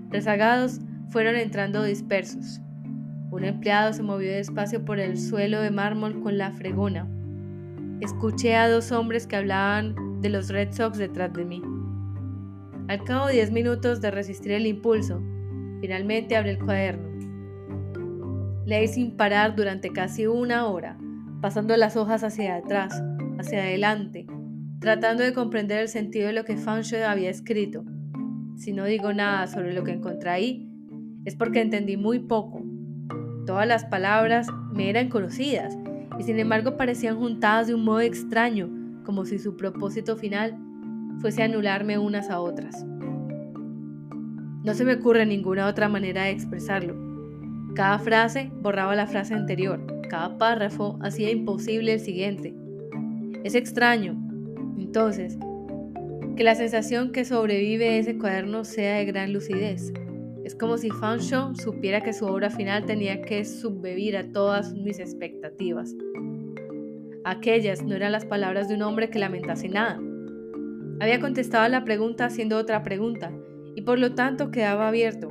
rezagados, 0.09 0.81
fueron 1.11 1.35
entrando 1.35 1.83
dispersos. 1.83 2.61
Un 3.31 3.43
empleado 3.43 3.93
se 3.93 4.01
movió 4.01 4.31
despacio 4.31 4.83
por 4.83 4.99
el 4.99 5.19
suelo 5.19 5.61
de 5.61 5.69
mármol 5.69 6.21
con 6.21 6.37
la 6.37 6.51
fregona. 6.51 7.07
Escuché 8.01 8.55
a 8.55 8.67
dos 8.67 8.91
hombres 8.91 9.27
que 9.27 9.35
hablaban 9.35 10.21
de 10.21 10.29
los 10.29 10.49
Red 10.49 10.71
Sox 10.71 10.97
detrás 10.97 11.31
de 11.33 11.45
mí. 11.45 11.61
Al 12.87 13.03
cabo 13.03 13.27
de 13.27 13.33
diez 13.33 13.51
minutos 13.51 14.01
de 14.01 14.09
resistir 14.09 14.51
el 14.51 14.65
impulso, 14.65 15.21
finalmente 15.79 16.35
abrí 16.35 16.49
el 16.51 16.59
cuaderno. 16.59 17.07
Leí 18.65 18.87
sin 18.87 19.15
parar 19.15 19.55
durante 19.55 19.91
casi 19.91 20.25
una 20.25 20.65
hora, 20.65 20.97
pasando 21.39 21.77
las 21.77 21.97
hojas 21.97 22.23
hacia 22.23 22.55
atrás, 22.55 22.99
hacia 23.37 23.61
adelante, 23.61 24.25
tratando 24.79 25.23
de 25.23 25.33
comprender 25.33 25.79
el 25.79 25.87
sentido 25.87 26.27
de 26.27 26.33
lo 26.33 26.45
que 26.45 26.57
Fancho 26.57 26.97
había 27.05 27.29
escrito. 27.29 27.83
Si 28.57 28.73
no 28.73 28.85
digo 28.85 29.13
nada 29.13 29.45
sobre 29.45 29.73
lo 29.73 29.83
que 29.83 29.91
encontré 29.91 30.29
ahí, 30.31 30.69
es 31.25 31.35
porque 31.35 31.61
entendí 31.61 31.95
muy 31.95 32.19
poco. 32.19 32.68
Todas 33.49 33.65
las 33.65 33.83
palabras 33.83 34.45
me 34.75 34.91
eran 34.91 35.09
conocidas 35.09 35.75
y 36.19 36.21
sin 36.21 36.37
embargo 36.37 36.77
parecían 36.77 37.17
juntadas 37.17 37.65
de 37.65 37.73
un 37.73 37.83
modo 37.83 37.99
extraño, 38.01 38.69
como 39.03 39.25
si 39.25 39.39
su 39.39 39.57
propósito 39.57 40.17
final 40.17 40.55
fuese 41.19 41.41
anularme 41.41 41.97
unas 41.97 42.29
a 42.29 42.41
otras. 42.41 42.85
No 44.63 44.75
se 44.75 44.85
me 44.85 44.93
ocurre 44.93 45.25
ninguna 45.25 45.65
otra 45.65 45.89
manera 45.89 46.25
de 46.25 46.29
expresarlo. 46.29 46.95
Cada 47.73 47.97
frase 47.97 48.51
borraba 48.61 48.95
la 48.95 49.07
frase 49.07 49.33
anterior, 49.33 49.83
cada 50.11 50.37
párrafo 50.37 50.99
hacía 51.01 51.31
imposible 51.31 51.93
el 51.93 51.99
siguiente. 52.01 52.53
Es 53.43 53.55
extraño, 53.55 54.15
entonces, 54.77 55.39
que 56.37 56.43
la 56.43 56.53
sensación 56.53 57.11
que 57.11 57.25
sobrevive 57.25 57.97
ese 57.97 58.15
cuaderno 58.15 58.63
sea 58.63 58.97
de 58.97 59.05
gran 59.05 59.33
lucidez. 59.33 59.91
Es 60.49 60.55
como 60.55 60.79
si 60.79 60.89
Fanshawe 60.89 61.55
supiera 61.55 62.01
que 62.01 62.11
su 62.11 62.25
obra 62.25 62.49
final 62.49 62.83
tenía 62.83 63.21
que 63.21 63.45
subvivir 63.45 64.17
a 64.17 64.31
todas 64.31 64.73
mis 64.73 64.97
expectativas. 64.97 65.95
Aquellas 67.23 67.83
no 67.83 67.93
eran 67.93 68.13
las 68.13 68.25
palabras 68.25 68.67
de 68.67 68.73
un 68.73 68.81
hombre 68.81 69.11
que 69.11 69.19
lamentase 69.19 69.69
nada. 69.69 69.99
Había 70.99 71.19
contestado 71.19 71.65
a 71.65 71.69
la 71.69 71.83
pregunta 71.83 72.25
haciendo 72.25 72.57
otra 72.57 72.81
pregunta, 72.81 73.31
y 73.75 73.83
por 73.83 73.99
lo 73.99 74.15
tanto 74.15 74.49
quedaba 74.49 74.87
abierto, 74.87 75.29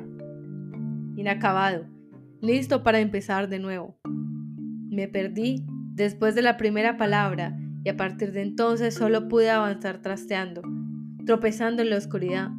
inacabado, 1.17 1.87
listo 2.41 2.85
para 2.85 3.01
empezar 3.01 3.49
de 3.49 3.59
nuevo. 3.59 3.99
Me 4.05 5.09
perdí 5.09 5.67
después 5.95 6.37
de 6.37 6.43
la 6.43 6.57
primera 6.57 6.97
palabra 6.97 7.59
y 7.85 7.89
a 7.89 7.97
partir 7.97 8.31
de 8.31 8.43
entonces 8.43 8.95
solo 8.95 9.27
pude 9.27 9.51
avanzar 9.51 10.01
trasteando, 10.01 10.63
tropezando 11.27 11.83
en 11.83 11.91
la 11.91 11.97
oscuridad, 11.97 12.51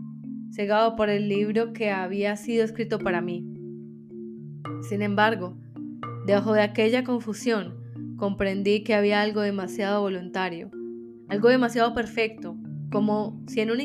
cegado 0.52 0.96
por 0.96 1.10
el 1.10 1.30
libro 1.30 1.74
que 1.74 1.92
había 1.92 2.36
sido 2.36 2.64
escrito 2.64 3.00
para 3.00 3.22
mí. 3.22 3.46
Sin 4.90 5.02
embargo, 5.02 5.58
debajo 6.26 6.54
de 6.54 6.62
aquella 6.62 7.04
confusión, 7.04 7.76
comprendí 8.18 8.84
que 8.84 8.94
había 8.94 9.22
algo 9.22 9.42
demasiado 9.42 10.02
voluntario, 10.02 10.72
algo 11.28 11.50
demasiado 11.50 11.94
perfecto, 11.94 12.58
como 12.92 13.42
si 13.48 13.62
en 13.62 13.72
una 13.72 13.84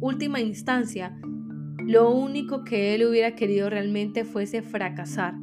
última 0.00 0.40
instancia 0.40 1.16
lo 1.84 2.10
único 2.10 2.64
que 2.64 2.94
él 2.94 3.04
hubiera 3.04 3.36
querido 3.36 3.70
realmente 3.70 4.24
fuese 4.24 4.62
fracasar, 4.62 5.34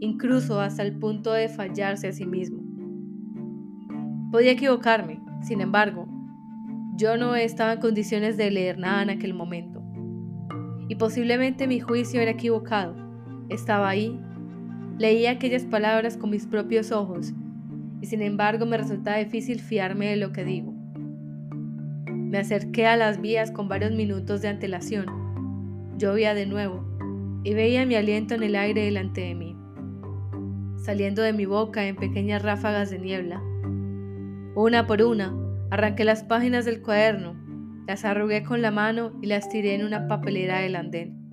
incluso 0.00 0.60
hasta 0.60 0.82
el 0.82 0.98
punto 0.98 1.32
de 1.32 1.48
fallarse 1.48 2.08
a 2.08 2.12
sí 2.12 2.26
mismo. 2.26 2.62
Podía 4.30 4.52
equivocarme, 4.52 5.20
sin 5.42 5.60
embargo, 5.60 6.06
yo 6.96 7.16
no 7.16 7.34
estaba 7.34 7.74
en 7.74 7.80
condiciones 7.80 8.36
de 8.36 8.50
leer 8.50 8.78
nada 8.78 9.02
en 9.02 9.10
aquel 9.10 9.32
momento. 9.34 9.71
Y 10.88 10.96
posiblemente 10.96 11.66
mi 11.66 11.80
juicio 11.80 12.20
era 12.20 12.32
equivocado. 12.32 12.94
Estaba 13.48 13.88
ahí, 13.88 14.18
leía 14.98 15.32
aquellas 15.32 15.64
palabras 15.64 16.16
con 16.16 16.30
mis 16.30 16.46
propios 16.46 16.92
ojos, 16.92 17.32
y 18.00 18.06
sin 18.06 18.22
embargo 18.22 18.66
me 18.66 18.76
resultaba 18.76 19.18
difícil 19.18 19.60
fiarme 19.60 20.08
de 20.08 20.16
lo 20.16 20.32
que 20.32 20.44
digo. 20.44 20.72
Me 22.06 22.38
acerqué 22.38 22.86
a 22.86 22.96
las 22.96 23.20
vías 23.20 23.50
con 23.50 23.68
varios 23.68 23.92
minutos 23.92 24.40
de 24.40 24.48
antelación. 24.48 25.06
Llovía 25.98 26.34
de 26.34 26.46
nuevo 26.46 26.82
y 27.44 27.54
veía 27.54 27.84
mi 27.84 27.94
aliento 27.94 28.34
en 28.34 28.42
el 28.42 28.56
aire 28.56 28.84
delante 28.84 29.20
de 29.20 29.34
mí, 29.34 29.56
saliendo 30.76 31.22
de 31.22 31.32
mi 31.32 31.44
boca 31.44 31.86
en 31.86 31.96
pequeñas 31.96 32.42
ráfagas 32.42 32.90
de 32.90 32.98
niebla. 32.98 33.42
Una 34.54 34.86
por 34.86 35.02
una, 35.02 35.34
arranqué 35.70 36.04
las 36.04 36.22
páginas 36.24 36.64
del 36.64 36.82
cuaderno, 36.82 37.34
las 37.92 38.06
arrugué 38.06 38.42
con 38.42 38.62
la 38.62 38.70
mano 38.70 39.12
y 39.20 39.26
las 39.26 39.50
tiré 39.50 39.74
en 39.74 39.84
una 39.84 40.08
papelera 40.08 40.60
del 40.60 40.76
andén. 40.76 41.28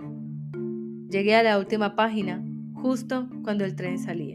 Llegué 1.10 1.34
a 1.34 1.42
la 1.42 1.58
última 1.58 1.96
página, 1.96 2.44
justo 2.74 3.30
cuando 3.42 3.64
el 3.64 3.74
tren 3.74 3.98
salía. 3.98 4.29